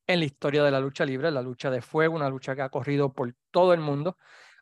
en 0.06 0.20
la 0.20 0.24
historia 0.24 0.62
de 0.62 0.70
la 0.70 0.80
lucha 0.80 1.04
libre, 1.04 1.30
la 1.30 1.42
lucha 1.42 1.70
de 1.70 1.82
fuego, 1.82 2.14
una 2.14 2.28
lucha 2.30 2.54
que 2.54 2.62
ha 2.62 2.68
corrido 2.68 3.12
por 3.12 3.34
todo 3.50 3.72
el 3.74 3.80
mundo, 3.80 4.16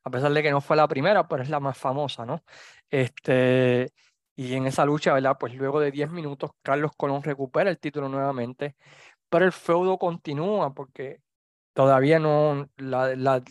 a 0.05 0.11
pesar 0.11 0.33
de 0.33 0.42
que 0.42 0.51
no 0.51 0.61
fue 0.61 0.77
la 0.77 0.88
primera, 0.88 1.29
pero 1.29 1.42
es 1.42 1.51
la 1.51 1.61
más 1.61 1.77
famosa, 1.77 2.25
¿no? 2.25 2.42
Este, 2.90 3.92
y 4.37 4.55
en 4.55 4.66
esa 4.66 4.85
lucha, 4.85 5.12
¿verdad? 5.12 5.37
Pues 5.38 5.55
luego 5.55 5.81
de 5.81 5.90
10 5.90 6.11
minutos, 6.11 6.53
Carlos 6.62 6.92
Colón 6.97 7.23
recupera 7.23 7.70
el 7.70 7.79
título 7.79 8.09
nuevamente, 8.09 8.77
pero 9.29 9.44
el 9.44 9.53
feudo 9.53 9.99
continúa 9.99 10.73
porque 10.75 11.20
todavía 11.73 12.18
no, 12.18 12.68
la, 12.77 13.14
la, 13.16 13.42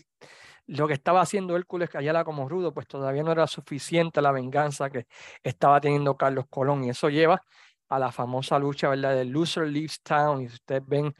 lo 0.66 0.86
que 0.88 0.94
estaba 0.94 1.20
haciendo 1.20 1.56
Hércules 1.56 1.94
Ayala 1.94 2.24
como 2.24 2.48
rudo, 2.48 2.72
pues 2.72 2.86
todavía 2.86 3.22
no 3.22 3.32
era 3.32 3.46
suficiente 3.46 4.22
la 4.22 4.32
venganza 4.32 4.90
que 4.90 5.06
estaba 5.42 5.80
teniendo 5.80 6.16
Carlos 6.16 6.46
Colón. 6.48 6.84
Y 6.84 6.90
eso 6.90 7.10
lleva 7.10 7.42
a 7.88 7.98
la 7.98 8.12
famosa 8.12 8.58
lucha, 8.58 8.88
¿verdad? 8.88 9.14
De 9.14 9.24
Loser 9.24 9.68
Leaves 9.68 10.00
Town. 10.02 10.42
Y 10.42 10.46
ustedes 10.46 10.82
ven 10.86 11.14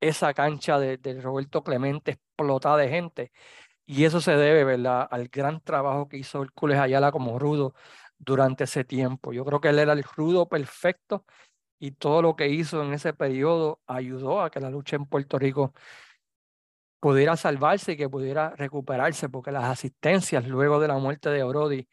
esa 0.00 0.34
cancha 0.34 0.78
de, 0.78 0.98
de 0.98 1.20
Roberto 1.20 1.62
Clemente 1.64 2.12
explotada 2.12 2.78
de 2.78 2.88
gente. 2.88 3.32
Y 3.86 4.04
eso 4.04 4.20
se 4.20 4.32
debe, 4.36 4.64
¿verdad? 4.64 5.08
Al 5.10 5.28
gran 5.28 5.60
trabajo 5.60 6.08
que 6.08 6.18
hizo 6.18 6.42
Hércules 6.42 6.78
Ayala 6.78 7.12
como 7.12 7.38
rudo 7.38 7.74
durante 8.18 8.64
ese 8.64 8.84
tiempo. 8.84 9.32
Yo 9.32 9.44
creo 9.44 9.60
que 9.60 9.68
él 9.68 9.78
era 9.78 9.92
el 9.92 10.02
rudo 10.02 10.48
perfecto 10.48 11.24
y 11.78 11.92
todo 11.92 12.22
lo 12.22 12.36
que 12.36 12.48
hizo 12.48 12.82
en 12.82 12.92
ese 12.94 13.12
periodo 13.12 13.80
ayudó 13.86 14.42
a 14.42 14.50
que 14.50 14.60
la 14.60 14.70
lucha 14.70 14.96
en 14.96 15.06
Puerto 15.06 15.38
Rico 15.38 15.74
pudiera 17.00 17.36
salvarse 17.36 17.92
y 17.92 17.96
que 17.96 18.08
pudiera 18.08 18.50
recuperarse, 18.56 19.28
porque 19.28 19.52
las 19.52 19.64
asistencias 19.64 20.46
luego 20.46 20.80
de 20.80 20.88
la 20.88 20.98
muerte 20.98 21.30
de 21.30 21.44
Brody 21.44 21.88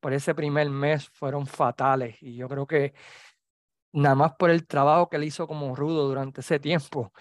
por 0.00 0.12
ese 0.12 0.34
primer 0.34 0.70
mes 0.70 1.08
fueron 1.10 1.46
fatales. 1.46 2.16
Y 2.22 2.36
yo 2.36 2.48
creo 2.48 2.66
que 2.66 2.94
nada 3.92 4.14
más 4.14 4.32
por 4.38 4.50
el 4.50 4.66
trabajo 4.66 5.08
que 5.08 5.16
él 5.16 5.24
hizo 5.24 5.46
como 5.46 5.74
rudo 5.76 6.08
durante 6.08 6.40
ese 6.40 6.58
tiempo, 6.58 7.12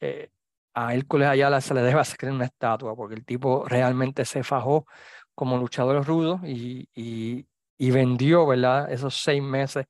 eh, 0.00 0.30
a 0.74 0.94
Hércules 0.94 1.28
Ayala 1.28 1.60
se 1.60 1.74
le 1.74 1.82
debe 1.82 2.00
hacer 2.00 2.30
una 2.30 2.46
estatua, 2.46 2.96
porque 2.96 3.14
el 3.14 3.24
tipo 3.24 3.64
realmente 3.66 4.24
se 4.24 4.42
fajó 4.42 4.86
como 5.34 5.58
luchador 5.58 6.04
rudo 6.06 6.40
y, 6.44 6.88
y, 6.94 7.46
y 7.78 7.90
vendió, 7.90 8.46
¿verdad? 8.46 8.90
Esos 8.90 9.16
seis 9.16 9.42
meses 9.42 9.86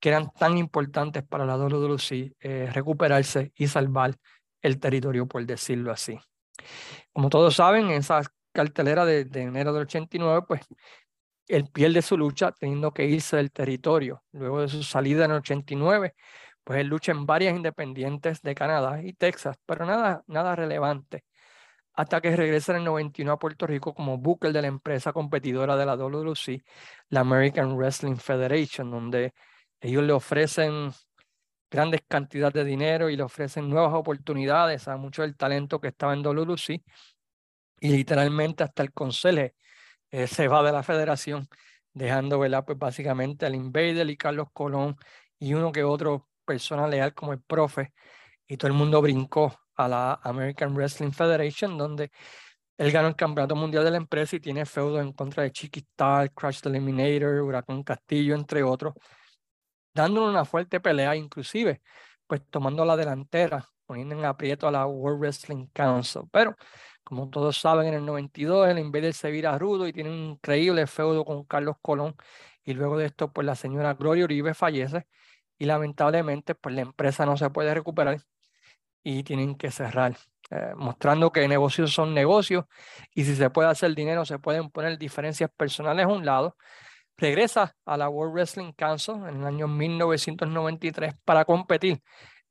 que 0.00 0.10
eran 0.10 0.30
tan 0.32 0.58
importantes 0.58 1.22
para 1.22 1.46
la 1.46 1.56
WWE, 1.56 2.36
eh, 2.40 2.70
recuperarse 2.72 3.52
y 3.56 3.68
salvar 3.68 4.14
el 4.64 4.80
territorio, 4.80 5.26
por 5.26 5.44
decirlo 5.46 5.92
así. 5.92 6.18
Como 7.12 7.28
todos 7.30 7.56
saben, 7.56 7.86
en 7.86 7.98
esa 7.98 8.22
cartelera 8.52 9.04
de, 9.04 9.20
enero 9.34 9.72
del 9.72 9.82
89, 9.82 10.46
pues 10.48 10.62
él 11.48 11.68
pierde 11.70 12.02
su 12.02 12.16
lucha 12.16 12.52
teniendo 12.52 12.92
que 12.92 13.04
irse 13.06 13.36
del 13.36 13.52
territorio. 13.52 14.24
Luego 14.32 14.62
de 14.62 14.68
su 14.68 14.82
salida 14.82 15.26
en 15.26 15.32
el 15.32 15.36
89, 15.38 16.14
pues 16.64 16.80
él 16.80 16.88
lucha 16.88 17.12
en 17.12 17.26
varias 17.26 17.54
independientes 17.54 18.40
de 18.42 18.54
Canadá 18.54 19.02
y 19.02 19.12
Texas, 19.12 19.56
pero 19.66 19.84
nada, 19.84 20.24
nada 20.26 20.56
relevante. 20.56 21.24
Hasta 21.94 22.20
que 22.20 22.34
regresa 22.34 22.72
en 22.72 22.78
el 22.78 22.84
91 22.84 23.32
a 23.32 23.38
Puerto 23.38 23.66
Rico 23.66 23.94
como 23.94 24.18
booker 24.18 24.52
de 24.52 24.62
la 24.62 24.68
empresa 24.68 25.12
competidora 25.12 25.76
de 25.76 25.86
la 25.86 25.96
WC, 25.96 26.64
la 27.10 27.20
American 27.20 27.76
Wrestling 27.76 28.16
Federation, 28.16 28.90
donde 28.90 29.34
ellos 29.80 30.02
le 30.04 30.12
ofrecen 30.12 30.92
grandes 31.74 32.02
cantidades 32.06 32.54
de 32.54 32.64
dinero 32.64 33.10
y 33.10 33.16
le 33.16 33.24
ofrecen 33.24 33.68
nuevas 33.68 33.92
oportunidades 33.94 34.86
a 34.86 34.96
mucho 34.96 35.22
del 35.22 35.36
talento 35.36 35.80
que 35.80 35.88
estaba 35.88 36.14
en 36.14 36.22
WLC 36.22 36.84
y 37.80 37.88
literalmente 37.88 38.62
hasta 38.62 38.84
el 38.84 38.92
consejo 38.92 39.52
eh, 40.12 40.26
se 40.28 40.46
va 40.46 40.62
de 40.62 40.70
la 40.70 40.84
federación 40.84 41.48
dejando 41.92 42.38
¿verdad? 42.38 42.64
pues 42.64 42.78
básicamente 42.78 43.44
al 43.44 43.56
Invader 43.56 44.08
y 44.08 44.16
Carlos 44.16 44.48
Colón 44.52 44.96
y 45.40 45.52
uno 45.54 45.72
que 45.72 45.82
otro 45.82 46.28
persona 46.44 46.86
leal 46.86 47.12
como 47.12 47.32
el 47.32 47.40
profe. 47.42 47.92
Y 48.46 48.56
todo 48.56 48.68
el 48.68 48.74
mundo 48.74 49.02
brincó 49.02 49.52
a 49.74 49.88
la 49.88 50.20
American 50.22 50.74
Wrestling 50.76 51.10
Federation 51.10 51.76
donde 51.76 52.12
él 52.78 52.92
ganó 52.92 53.08
el 53.08 53.16
campeonato 53.16 53.56
mundial 53.56 53.82
de 53.82 53.90
la 53.90 53.96
empresa 53.96 54.36
y 54.36 54.40
tiene 54.40 54.64
feudo 54.64 55.00
en 55.00 55.12
contra 55.12 55.42
de 55.42 55.50
Chiquistar, 55.50 56.32
Crash 56.32 56.60
the 56.60 56.68
Eliminator, 56.68 57.42
Huracán 57.42 57.82
Castillo, 57.82 58.36
entre 58.36 58.62
otros 58.62 58.94
dándole 59.94 60.28
una 60.28 60.44
fuerte 60.44 60.80
pelea, 60.80 61.16
inclusive, 61.16 61.82
pues 62.26 62.42
tomando 62.50 62.84
la 62.84 62.96
delantera, 62.96 63.68
poniendo 63.86 64.14
en 64.16 64.24
aprieto 64.24 64.66
a 64.68 64.70
la 64.72 64.86
World 64.86 65.20
Wrestling 65.20 65.66
Council. 65.72 66.22
Pero, 66.32 66.56
como 67.04 67.30
todos 67.30 67.58
saben, 67.58 67.86
en 67.88 67.94
el 67.94 68.04
92 68.06 68.68
el 68.68 68.78
Invader 68.78 69.14
se 69.14 69.30
vira 69.30 69.56
rudo 69.58 69.86
y 69.86 69.92
tiene 69.92 70.10
un 70.10 70.16
increíble 70.32 70.86
feudo 70.86 71.24
con 71.24 71.44
Carlos 71.44 71.76
Colón. 71.82 72.16
Y 72.64 72.74
luego 72.74 72.96
de 72.98 73.06
esto, 73.06 73.32
pues 73.32 73.46
la 73.46 73.54
señora 73.54 73.94
Gloria 73.94 74.24
Uribe 74.24 74.54
fallece 74.54 75.06
y 75.58 75.66
lamentablemente, 75.66 76.54
pues 76.54 76.74
la 76.74 76.82
empresa 76.82 77.26
no 77.26 77.36
se 77.36 77.50
puede 77.50 77.74
recuperar 77.74 78.20
y 79.02 79.22
tienen 79.22 79.56
que 79.56 79.70
cerrar. 79.70 80.16
Eh, 80.50 80.72
mostrando 80.76 81.32
que 81.32 81.48
negocios 81.48 81.92
son 81.92 82.14
negocios 82.14 82.66
y 83.14 83.24
si 83.24 83.34
se 83.36 83.50
puede 83.50 83.68
hacer 83.68 83.94
dinero, 83.94 84.24
se 84.24 84.38
pueden 84.38 84.70
poner 84.70 84.98
diferencias 84.98 85.50
personales 85.56 86.04
a 86.06 86.08
un 86.08 86.24
lado 86.26 86.56
regresa 87.16 87.76
a 87.84 87.96
la 87.96 88.08
World 88.08 88.34
Wrestling 88.34 88.72
Council 88.72 89.16
en 89.26 89.40
el 89.40 89.46
año 89.46 89.68
1993 89.68 91.14
para 91.24 91.44
competir 91.44 92.02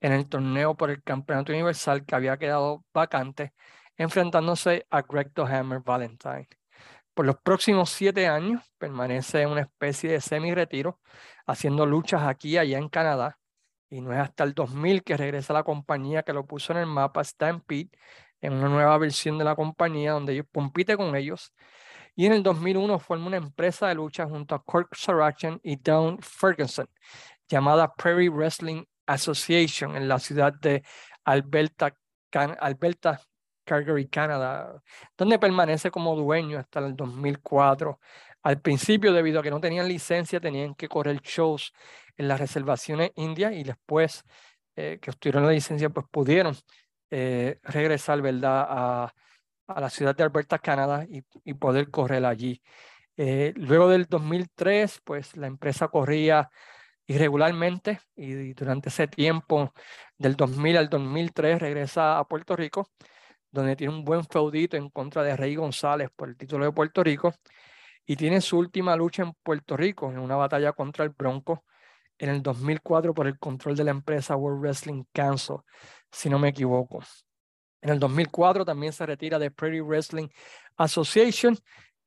en 0.02 0.12
el 0.12 0.28
torneo 0.28 0.76
por 0.76 0.90
el 0.90 1.02
Campeonato 1.02 1.52
Universal 1.52 2.06
que 2.06 2.16
había 2.16 2.38
quedado 2.38 2.84
vacante, 2.94 3.54
enfrentándose 3.98 4.86
a 4.90 5.02
Greg 5.02 5.34
the 5.34 5.42
Hammer 5.42 5.80
Valentine. 5.80 6.48
Por 7.14 7.26
los 7.26 7.38
próximos 7.38 7.90
siete 7.90 8.28
años 8.28 8.64
permanece 8.78 9.42
en 9.42 9.50
una 9.50 9.62
especie 9.62 10.12
de 10.12 10.20
semi-retiro, 10.20 11.00
haciendo 11.46 11.86
luchas 11.86 12.24
aquí 12.24 12.50
y 12.52 12.58
allá 12.58 12.78
en 12.78 12.90
Canadá, 12.90 13.40
y 13.90 14.02
no 14.02 14.12
es 14.12 14.20
hasta 14.20 14.44
el 14.44 14.54
2000 14.54 15.04
que 15.04 15.16
regresa 15.16 15.54
la 15.54 15.64
compañía 15.64 16.24
que 16.24 16.34
lo 16.34 16.46
puso 16.48 16.74
en 16.74 16.80
el 16.80 16.88
mapa 16.88 17.24
Stampede, 17.24 17.92
en 18.42 18.54
una 18.54 18.68
nueva 18.68 18.98
versión 18.98 19.38
de 19.38 19.46
la 19.46 19.56
compañía 19.56 20.14
donde 20.14 20.44
compite 20.52 20.98
con 20.98 21.16
ellos 21.16 21.54
y 22.16 22.26
en 22.26 22.34
el 22.34 22.44
2001 22.44 23.00
formó 23.00 23.28
una 23.28 23.38
empresa 23.38 23.88
de 23.88 23.96
lucha 23.96 24.26
junto 24.28 24.56
a 24.56 24.64
Kirk 24.64 24.96
Sarachian 24.96 25.60
y 25.64 25.78
Dawn 25.78 26.20
Ferguson 26.22 26.88
llamada 27.48 27.94
Prairie 27.94 28.30
Wrestling 28.30 28.84
Association 29.06 29.96
en 29.96 30.08
la 30.08 30.20
ciudad 30.20 30.54
de 30.54 30.84
Alberta, 31.26 31.96
Alberta 32.32 33.22
Calgary, 33.66 34.08
Canadá, 34.08 34.82
donde 35.18 35.40
permanece 35.40 35.92
como 35.92 36.16
dueño 36.16 36.60
hasta 36.60 36.80
el 36.80 36.96
2004. 36.96 38.00
Al 38.44 38.62
principio, 38.62 39.14
debido 39.14 39.40
a 39.40 39.44
que 39.44 39.52
no 39.52 39.62
tenían 39.62 39.88
licencia, 39.88 40.40
tenían 40.40 40.76
que 40.76 40.90
correr 40.90 41.22
shows 41.22 41.74
en 42.18 42.28
las 42.28 42.40
reservaciones 42.40 43.12
indias 43.16 43.54
y 43.54 43.64
después 43.64 44.24
eh, 44.76 45.00
que 45.02 45.12
obtuvieron 45.12 45.46
la 45.46 45.52
licencia, 45.52 45.90
pues 45.90 46.06
pudieron 46.12 46.56
eh, 47.10 47.60
regresar, 47.64 48.22
¿verdad?, 48.22 48.66
a, 48.68 49.14
a 49.68 49.82
la 49.82 49.90
ciudad 49.90 50.16
de 50.16 50.24
Alberta, 50.24 50.60
Canadá, 50.60 51.06
y, 51.08 51.54
poder 51.56 51.90
correr 51.92 52.26
allí. 52.26 52.62
Eh, 53.18 53.54
luego 53.56 53.90
del 53.90 54.06
2003, 54.08 55.02
pues 55.04 55.38
la 55.38 55.48
empresa 55.48 55.88
corría 55.88 56.50
irregularmente 57.08 58.00
y 58.16 58.54
durante 58.54 58.90
ese 58.90 59.08
tiempo, 59.08 59.74
del 60.18 60.36
2000 60.36 60.78
al 60.78 60.90
2003, 60.90 61.60
regresa 61.60 62.20
a 62.20 62.26
Puerto 62.28 62.56
Rico, 62.56 62.90
donde 63.52 63.76
tiene 63.76 63.94
un 63.94 64.04
buen 64.04 64.26
feudito 64.26 64.78
en 64.78 64.90
contra 64.90 65.24
de 65.24 65.36
Rey 65.38 65.56
González 65.56 66.10
por 66.16 66.30
el 66.30 66.38
título 66.38 66.66
de 66.66 66.72
Puerto 66.72 67.04
Rico. 67.04 67.34
y 68.06 68.16
tiene 68.18 68.42
su 68.42 68.58
última 68.58 68.96
lucha 68.98 69.24
en 69.24 69.34
Puerto 69.44 69.78
Rico 69.78 70.12
en 70.12 70.20
una 70.20 70.36
batalla 70.36 70.74
contra 70.74 71.06
el 71.06 71.12
Bronco 71.12 71.64
en 72.18 72.30
el 72.30 72.42
2004 72.42 73.14
por 73.14 73.28
el 73.28 73.40
control 73.40 73.76
de 73.76 73.84
la 73.86 73.92
empresa 73.92 74.36
World 74.36 74.62
Wrestling 74.62 75.04
Council, 75.14 75.58
si 76.12 76.30
no 76.30 76.40
me 76.40 76.50
equivoco. 76.50 77.02
En 77.84 77.90
el 77.90 78.00
2004 78.00 78.64
también 78.64 78.94
se 78.94 79.06
retira 79.06 79.38
de 79.38 79.52
Prairie 79.52 79.82
Wrestling 79.82 80.30
Association 80.78 81.58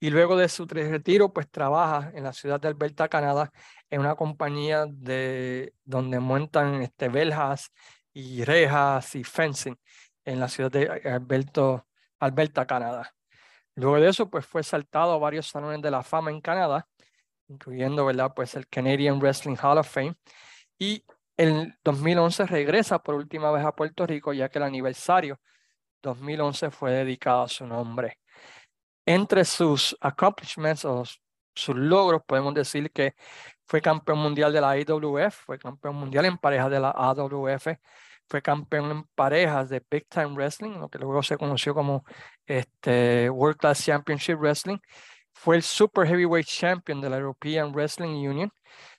y 0.00 0.08
luego 0.08 0.34
de 0.34 0.48
su 0.48 0.64
retiro 0.64 1.34
pues 1.34 1.50
trabaja 1.50 2.12
en 2.14 2.24
la 2.24 2.32
ciudad 2.32 2.58
de 2.58 2.68
Alberta, 2.68 3.08
Canadá, 3.08 3.52
en 3.90 4.00
una 4.00 4.14
compañía 4.14 4.86
de, 4.88 5.74
donde 5.84 6.18
montan 6.18 6.80
este, 6.80 7.10
beljas 7.10 7.72
y 8.14 8.42
rejas 8.44 9.14
y 9.16 9.22
fencing 9.22 9.76
en 10.24 10.40
la 10.40 10.48
ciudad 10.48 10.70
de 10.70 10.88
Alberto, 11.04 11.86
Alberta, 12.20 12.66
Canadá. 12.66 13.14
Luego 13.74 14.00
de 14.00 14.08
eso, 14.08 14.30
pues 14.30 14.46
fue 14.46 14.62
saltado 14.62 15.12
a 15.12 15.18
varios 15.18 15.46
salones 15.46 15.82
de 15.82 15.90
la 15.90 16.02
fama 16.02 16.30
en 16.30 16.40
Canadá, 16.40 16.88
incluyendo, 17.48 18.06
¿verdad? 18.06 18.32
Pues 18.34 18.54
el 18.54 18.66
Canadian 18.66 19.20
Wrestling 19.20 19.56
Hall 19.62 19.76
of 19.76 19.90
Fame. 19.90 20.16
Y 20.78 21.04
en 21.36 21.76
2011 21.84 22.46
regresa 22.46 22.98
por 23.02 23.14
última 23.14 23.50
vez 23.50 23.62
a 23.62 23.72
Puerto 23.72 24.06
Rico, 24.06 24.32
ya 24.32 24.48
que 24.48 24.58
el 24.58 24.64
aniversario 24.64 25.38
2011 26.02 26.70
fue 26.70 26.92
dedicado 26.92 27.42
a 27.44 27.48
su 27.48 27.66
nombre. 27.66 28.18
Entre 29.06 29.44
sus 29.44 29.96
accomplishments 30.00 30.84
o 30.84 31.04
sus 31.54 31.76
logros, 31.76 32.22
podemos 32.26 32.54
decir 32.54 32.90
que 32.92 33.14
fue 33.66 33.80
campeón 33.80 34.18
mundial 34.18 34.52
de 34.52 34.60
la 34.60 34.78
IWF, 34.78 35.34
fue 35.46 35.58
campeón 35.58 35.96
mundial 35.96 36.24
en 36.26 36.38
parejas 36.38 36.70
de 36.70 36.80
la 36.80 36.90
AWF, 36.90 37.68
fue 38.28 38.42
campeón 38.42 38.90
en 38.90 39.04
parejas 39.14 39.68
de 39.68 39.82
Big 39.90 40.08
Time 40.08 40.34
Wrestling, 40.34 40.72
lo 40.78 40.88
que 40.88 40.98
luego 40.98 41.22
se 41.22 41.36
conoció 41.36 41.74
como 41.74 42.04
este, 42.46 43.30
World 43.30 43.58
Class 43.58 43.84
Championship 43.84 44.38
Wrestling. 44.38 44.78
Fue 45.32 45.56
el 45.56 45.62
Super 45.62 46.06
Heavyweight 46.06 46.46
Champion 46.46 47.00
de 47.00 47.10
la 47.10 47.18
European 47.18 47.72
Wrestling 47.72 48.26
Union. 48.28 48.50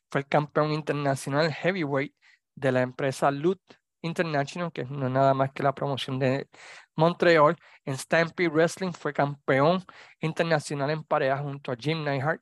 Fue 0.09 0.21
el 0.21 0.27
campeón 0.27 0.71
internacional 0.71 1.51
heavyweight 1.51 2.13
de 2.55 2.71
la 2.71 2.81
empresa 2.81 3.31
Loot 3.31 3.59
International, 4.07 4.71
que 4.71 4.85
no 4.85 5.07
es 5.07 5.11
nada 5.11 5.33
más 5.33 5.51
que 5.51 5.63
la 5.63 5.73
promoción 5.73 6.19
de 6.19 6.49
Montreal. 6.95 7.55
En 7.85 7.97
Stampede 7.97 8.49
Wrestling 8.49 8.93
fue 8.93 9.13
campeón 9.13 9.83
internacional 10.19 10.89
en 10.91 11.03
parejas 11.03 11.41
junto 11.41 11.71
a 11.71 11.75
Jim 11.75 12.03
Neihart. 12.03 12.41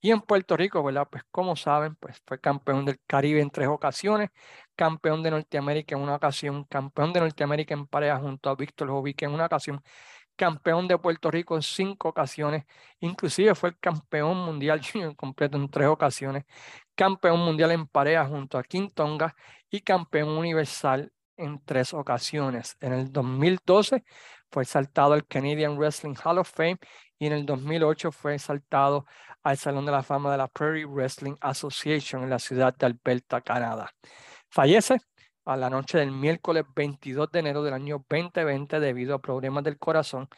Y 0.00 0.10
en 0.10 0.20
Puerto 0.20 0.56
Rico, 0.56 0.82
¿verdad? 0.82 1.08
Pues 1.10 1.24
como 1.30 1.56
saben, 1.56 1.96
pues 1.96 2.20
fue 2.26 2.38
campeón 2.38 2.84
del 2.84 3.00
Caribe 3.06 3.40
en 3.40 3.50
tres 3.50 3.68
ocasiones, 3.68 4.30
campeón 4.76 5.22
de 5.22 5.30
Norteamérica 5.30 5.96
en 5.96 6.02
una 6.02 6.16
ocasión, 6.16 6.64
campeón 6.64 7.12
de 7.14 7.20
Norteamérica 7.20 7.72
en 7.72 7.86
pareja 7.86 8.18
junto 8.18 8.50
a 8.50 8.54
Víctor 8.54 8.88
Jovic 8.88 9.22
en 9.22 9.32
una 9.32 9.46
ocasión, 9.46 9.82
campeón 10.36 10.88
de 10.88 10.98
Puerto 10.98 11.30
Rico 11.30 11.56
en 11.56 11.62
cinco 11.62 12.08
ocasiones, 12.08 12.64
inclusive 13.00 13.54
fue 13.54 13.70
el 13.70 13.78
campeón 13.78 14.36
mundial 14.38 14.80
junior 14.92 15.16
completo 15.16 15.56
en 15.56 15.68
tres 15.70 15.88
ocasiones, 15.88 16.44
campeón 16.94 17.40
mundial 17.40 17.72
en 17.72 17.86
pareja 17.86 18.26
junto 18.26 18.58
a 18.58 18.64
Quintonga 18.64 19.34
y 19.70 19.80
campeón 19.80 20.30
universal 20.30 21.12
en 21.36 21.60
tres 21.64 21.94
ocasiones. 21.94 22.76
En 22.80 22.92
el 22.92 23.12
2012 23.12 24.04
fue 24.50 24.64
saltado 24.64 25.14
al 25.14 25.26
Canadian 25.26 25.76
Wrestling 25.76 26.14
Hall 26.24 26.38
of 26.38 26.50
Fame 26.50 26.78
y 27.18 27.26
en 27.26 27.32
el 27.32 27.46
2008 27.46 28.12
fue 28.12 28.38
saltado 28.38 29.06
al 29.42 29.58
Salón 29.58 29.84
de 29.86 29.92
la 29.92 30.02
Fama 30.02 30.30
de 30.32 30.38
la 30.38 30.48
Prairie 30.48 30.86
Wrestling 30.86 31.34
Association 31.40 32.22
en 32.22 32.30
la 32.30 32.38
ciudad 32.38 32.74
de 32.76 32.86
Alberta, 32.86 33.40
Canadá. 33.40 33.90
Fallece 34.48 34.98
a 35.44 35.56
la 35.56 35.70
noche 35.70 35.98
del 35.98 36.10
miércoles 36.10 36.64
22 36.74 37.30
de 37.30 37.38
enero 37.38 37.62
del 37.62 37.74
año 37.74 38.04
2020 38.08 38.80
debido 38.80 39.14
a 39.14 39.20
problemas 39.20 39.64
del 39.64 39.78
corazón 39.78 40.28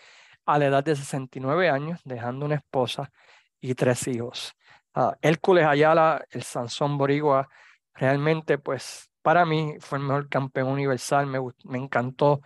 a 0.45 0.59
la 0.59 0.67
edad 0.67 0.85
de 0.85 0.97
69 0.97 1.69
años, 1.69 2.01
dejando 2.05 2.47
una 2.47 2.57
esposa 2.57 3.11
y 3.61 3.75
tres 3.75 4.07
hijos. 4.09 4.55
Uh, 4.95 5.13
Hércules 5.21 5.67
Ayala, 5.67 6.25
el 6.31 6.43
Sansón 6.43 6.97
Borigua, 6.99 7.49
realmente 7.95 8.59
pues 8.59 9.11
para 9.23 9.45
mí 9.45 9.75
fue 9.81 9.99
el 9.99 10.05
mejor 10.05 10.29
campeón 10.29 10.69
universal, 10.69 11.27
me, 11.27 11.39
me 11.65 11.79
encantó 11.79 12.41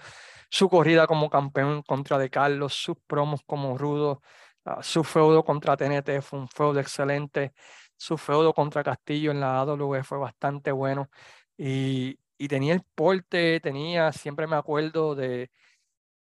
su 0.50 0.68
corrida 0.68 1.06
como 1.06 1.30
campeón 1.30 1.82
contra 1.82 2.18
De 2.18 2.30
Carlos, 2.30 2.74
sus 2.74 2.96
promos 3.06 3.42
como 3.46 3.78
rudo, 3.78 4.22
ah, 4.64 4.82
su 4.82 5.04
feudo 5.04 5.44
contra 5.44 5.76
TNT 5.76 6.22
fue 6.22 6.38
un 6.40 6.48
feudo 6.48 6.80
excelente, 6.80 7.52
su 7.96 8.16
feudo 8.18 8.54
contra 8.54 8.82
Castillo 8.82 9.30
en 9.30 9.40
la 9.40 9.60
AW 9.60 10.02
fue 10.02 10.18
bastante 10.18 10.72
bueno 10.72 11.10
y, 11.56 12.18
y 12.40 12.48
tenía 12.48 12.72
el 12.74 12.83
porte, 12.94 13.61
tenía, 13.61 14.12
siempre 14.12 14.46
me 14.46 14.57
acuerdo 14.57 15.14
de, 15.14 15.50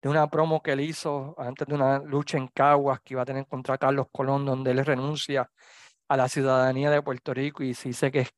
de 0.02 0.08
una 0.08 0.28
promo 0.30 0.62
que 0.62 0.72
él 0.72 0.80
hizo 0.80 1.34
antes 1.38 1.66
de 1.68 1.74
una 1.74 1.98
lucha 2.00 2.38
en 2.38 2.48
Caguas 2.48 3.00
que 3.02 3.14
iba 3.14 3.22
a 3.22 3.26
tener 3.26 3.46
contra 3.48 3.78
Carlos 3.78 4.06
Colón, 4.12 4.46
donde 4.46 4.70
él 4.72 4.84
renuncia 4.86 5.50
a 6.08 6.16
la 6.16 6.28
ciudadanía 6.28 6.90
de 6.90 7.02
Puerto 7.02 7.34
Rico 7.34 7.64
y 7.64 7.74
sí 7.74 7.92
sé 7.94 8.12
que 8.12 8.20
es 8.22 8.30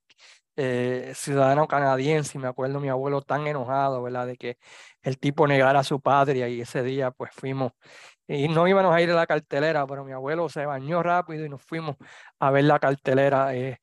eh, 0.57 1.13
ciudadano 1.15 1.69
canadiense 1.69 2.39
y 2.39 2.41
me 2.41 2.49
acuerdo 2.49 2.81
mi 2.81 2.89
abuelo 2.89 3.23
tan 3.23 3.47
enojado, 3.47 4.03
¿verdad? 4.03 4.27
De 4.29 4.37
que 4.39 4.59
el 5.03 5.19
tipo 5.19 5.47
negara 5.47 5.81
a 5.81 5.85
su 5.85 6.01
patria 6.01 6.49
y 6.49 6.63
ese 6.63 6.83
día 6.83 7.11
pues 7.11 7.33
fuimos 7.35 7.73
y 8.29 8.49
no 8.49 8.67
íbamos 8.69 8.95
a 8.95 9.03
ir 9.03 9.11
a 9.11 9.15
la 9.15 9.27
cartelera, 9.27 9.87
pero 9.87 10.05
mi 10.05 10.13
abuelo 10.13 10.49
se 10.49 10.67
bañó 10.67 11.03
rápido 11.03 11.45
y 11.45 11.51
nos 11.51 11.63
fuimos 11.63 11.97
a 12.41 12.51
ver 12.51 12.65
la 12.65 12.79
cartelera 12.81 13.55
eh, 13.55 13.79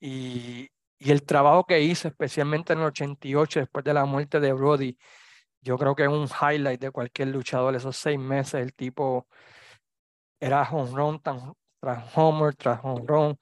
y, 0.00 0.68
y 1.00 1.10
el 1.12 1.24
trabajo 1.24 1.64
que 1.64 1.80
hizo, 1.80 2.08
especialmente 2.08 2.74
en 2.74 2.80
el 2.80 2.86
88, 2.86 3.60
después 3.60 3.84
de 3.84 3.94
la 3.94 4.04
muerte 4.04 4.38
de 4.38 4.52
Brody, 4.52 4.98
yo 5.62 5.78
creo 5.78 5.94
que 5.94 6.04
es 6.04 6.08
un 6.10 6.28
highlight 6.28 6.80
de 6.80 6.90
cualquier 6.90 7.28
luchador. 7.28 7.74
Esos 7.74 7.96
seis 7.96 8.18
meses, 8.18 8.54
el 8.62 8.74
tipo 8.74 9.26
era 10.38 10.62
home 10.62 11.20
tras 11.80 12.16
homer, 12.16 12.54
tras 12.54 12.80
home 12.82 13.36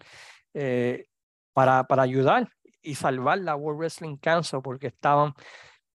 eh, 0.55 1.07
para, 1.53 1.85
para 1.85 2.03
ayudar 2.03 2.49
y 2.81 2.95
salvar 2.95 3.39
la 3.39 3.57
World 3.57 3.81
Wrestling 3.81 4.17
Council 4.19 4.61
porque 4.63 4.89
estaban 4.89 5.35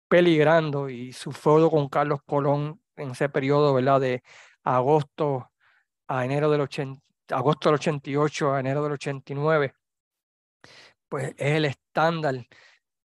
peligrando 0.07 0.89
y 0.89 1.13
su 1.13 1.31
feudo 1.31 1.69
con 1.69 1.89
Carlos 1.89 2.21
Colón 2.25 2.81
en 2.95 3.11
ese 3.11 3.29
periodo, 3.29 3.73
¿verdad? 3.73 4.01
De 4.01 4.23
agosto 4.63 5.51
a 6.07 6.25
enero 6.25 6.49
del 6.49 6.61
80, 6.61 7.01
agosto 7.35 7.69
del 7.69 7.75
88 7.75 8.53
a 8.53 8.59
enero 8.59 8.83
del 8.83 8.93
89, 8.93 9.73
pues 11.11 11.33
es 11.37 11.57
el 11.57 11.65
estándar 11.65 12.47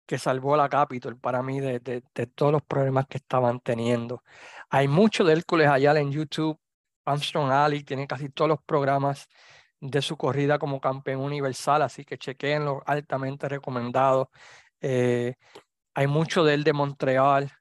que 0.07 0.17
salvó 0.17 0.53
a 0.55 0.57
la 0.57 0.69
Capitol 0.69 1.19
para 1.19 1.43
mí 1.43 1.59
de, 1.59 1.79
de, 1.81 2.27
todos 2.27 2.53
los 2.53 2.63
problemas 2.63 3.07
que 3.07 3.17
estaban 3.17 3.59
teniendo. 3.59 4.23
Hay 4.69 4.88
mucho 4.88 5.25
de 5.25 5.33
Hércules 5.33 5.67
Ayala 5.67 5.99
en 5.99 6.12
YouTube. 6.12 6.57
Armstrong 7.05 7.51
Ali 7.51 7.83
tiene 7.83 8.07
casi 8.07 8.29
todos 8.29 8.49
los 8.49 8.62
programas 8.63 9.27
de 9.81 10.01
su 10.01 10.17
corrida 10.17 10.59
como 10.59 10.79
campeón 10.81 11.21
universal, 11.21 11.81
así 11.81 12.05
que 12.05 12.17
chequeenlo, 12.17 12.83
altamente 12.85 13.49
recomendado. 13.49 14.31
Eh, 14.81 15.35
hay 15.93 16.07
mucho 16.07 16.43
de 16.45 16.53
él 16.55 16.63
de 16.63 16.73
Montreal. 16.73 17.51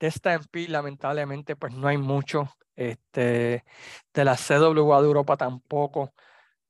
De 0.00 0.10
Stampede, 0.10 0.68
lamentablemente, 0.68 1.56
pues 1.56 1.74
no 1.74 1.88
hay 1.88 1.98
mucho. 1.98 2.50
Este, 2.76 3.64
de 4.14 4.24
la 4.24 4.36
CWA 4.36 5.00
de 5.00 5.06
Europa 5.06 5.36
tampoco. 5.36 6.12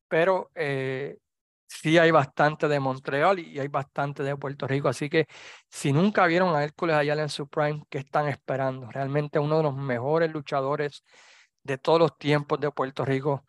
Pero 0.09 0.51
eh, 0.55 1.19
sí 1.67 1.99
hay 1.99 2.11
bastante 2.11 2.69
de 2.69 2.81
Montreal 2.81 3.39
y 3.39 3.59
hay 3.59 3.69
bastante 3.69 4.23
de 4.23 4.37
Puerto 4.37 4.67
Rico. 4.67 4.89
Así 4.89 5.09
que 5.09 5.27
si 5.69 5.93
nunca 5.93 6.27
vieron 6.27 6.55
a 6.55 6.65
Hércules 6.65 6.97
Ayala 6.97 7.23
en 7.23 7.29
su 7.29 7.49
prime, 7.49 7.83
¿qué 7.91 7.99
están 7.99 8.29
esperando? 8.29 8.91
Realmente 8.91 9.39
uno 9.39 9.59
de 9.59 9.63
los 9.65 9.75
mejores 9.77 10.31
luchadores 10.33 11.05
de 11.63 11.79
todos 11.79 11.99
los 12.01 12.19
tiempos 12.19 12.61
de 12.61 12.71
Puerto 12.71 13.05
Rico 13.05 13.45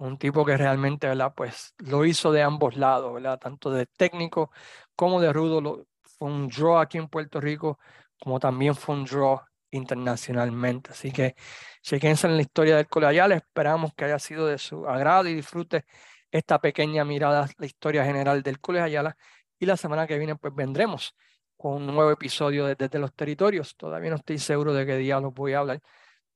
un 0.00 0.18
tipo 0.18 0.44
que 0.44 0.56
realmente. 0.56 1.08
Pues 1.36 1.74
lo 1.78 2.04
hizo 2.04 2.32
de 2.32 2.42
ambos 2.42 2.76
lados. 2.76 3.20
Tanto 3.40 3.70
de 3.70 3.86
técnico 3.86 4.50
como 4.96 5.20
de 5.20 5.32
rudo. 5.32 5.60
Lo, 5.60 5.86
fue 6.18 6.28
un 6.28 6.48
draw 6.48 6.78
aquí 6.78 6.98
en 6.98 7.08
Puerto 7.08 7.40
Rico, 7.40 7.78
como 8.18 8.40
también 8.40 8.74
fue 8.74 8.94
un 8.94 9.04
draw 9.04 9.40
internacionalmente. 9.70 10.90
Así 10.92 11.12
que 11.12 11.34
chequense 11.82 12.26
en 12.26 12.36
la 12.36 12.42
historia 12.42 12.76
del 12.76 12.88
colegial. 12.88 13.32
Esperamos 13.32 13.92
que 13.94 14.06
haya 14.06 14.18
sido 14.18 14.46
de 14.46 14.58
su 14.58 14.86
agrado 14.86 15.28
y 15.28 15.34
disfrute 15.34 15.84
esta 16.30 16.60
pequeña 16.60 17.04
mirada 17.04 17.44
a 17.44 17.48
la 17.58 17.66
historia 17.66 18.04
general 18.04 18.42
del 18.42 18.60
colegial. 18.60 19.14
Y 19.58 19.66
la 19.66 19.76
semana 19.76 20.06
que 20.06 20.18
viene, 20.18 20.36
pues 20.36 20.54
vendremos 20.54 21.14
con 21.56 21.74
un 21.82 21.86
nuevo 21.94 22.10
episodio 22.10 22.66
desde 22.66 22.88
de 22.88 22.98
los 22.98 23.14
territorios. 23.14 23.76
Todavía 23.76 24.10
no 24.10 24.16
estoy 24.16 24.38
seguro 24.38 24.72
de 24.72 24.86
qué 24.86 24.96
día 24.96 25.20
los 25.20 25.34
voy 25.34 25.52
a 25.52 25.58
hablar, 25.60 25.80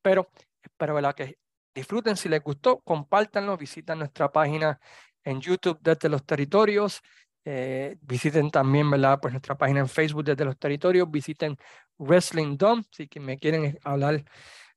pero 0.02 0.30
espero 0.62 0.94
¿verdad? 0.94 1.14
que 1.14 1.38
Disfruten 1.74 2.16
si 2.16 2.28
les 2.28 2.40
gustó, 2.42 2.80
compártanlo, 2.83 3.57
visiten 3.57 3.98
nuestra 3.98 4.30
página 4.30 4.78
en 5.24 5.40
YouTube 5.40 5.78
desde 5.83 6.09
los 6.09 6.24
territorios, 6.24 7.02
eh, 7.44 7.96
visiten 8.00 8.50
también 8.50 8.88
¿verdad? 8.88 9.18
Pues 9.20 9.33
nuestra 9.35 9.57
página 9.57 9.80
en 9.80 9.88
Facebook 9.88 10.24
desde 10.24 10.44
los 10.44 10.57
territorios, 10.57 11.11
visiten 11.11 11.57
Wrestling 11.98 12.57
Dome, 12.57 12.85
si 12.92 13.09
me 13.18 13.38
quieren 13.38 13.76
hablar, 13.83 14.24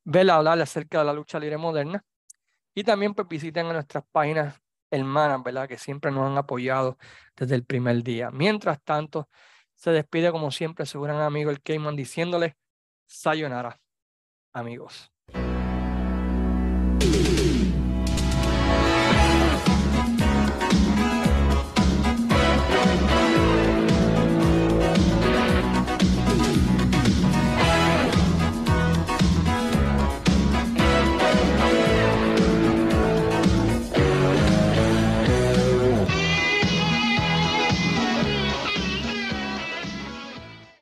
ver 0.04 0.32
hablar 0.32 0.60
acerca 0.60 1.00
de 1.00 1.06
la 1.06 1.14
lucha 1.14 1.40
libre 1.40 1.58
moderna. 1.58 2.04
Y 2.74 2.84
también 2.84 3.14
pues 3.14 3.28
visiten 3.28 3.68
a 3.68 3.74
nuestras 3.74 4.04
páginas 4.12 4.60
hermanas, 4.92 5.44
¿verdad? 5.44 5.68
Que 5.68 5.78
siempre 5.78 6.12
nos 6.12 6.30
han 6.30 6.38
apoyado 6.38 6.98
desde 7.36 7.56
el 7.56 7.66
primer 7.66 8.04
día. 8.04 8.32
Mientras 8.32 8.82
tanto, 8.84 9.30
se 9.76 9.92
despide 9.92 10.32
como 10.32 10.52
siempre 10.52 10.86
su 10.86 11.02
gran 11.02 11.22
amigo 11.22 11.52
el 11.52 11.62
Cayman 11.62 11.96
diciéndole 11.96 12.58
sayonara, 13.06 13.80
amigos. 14.54 15.12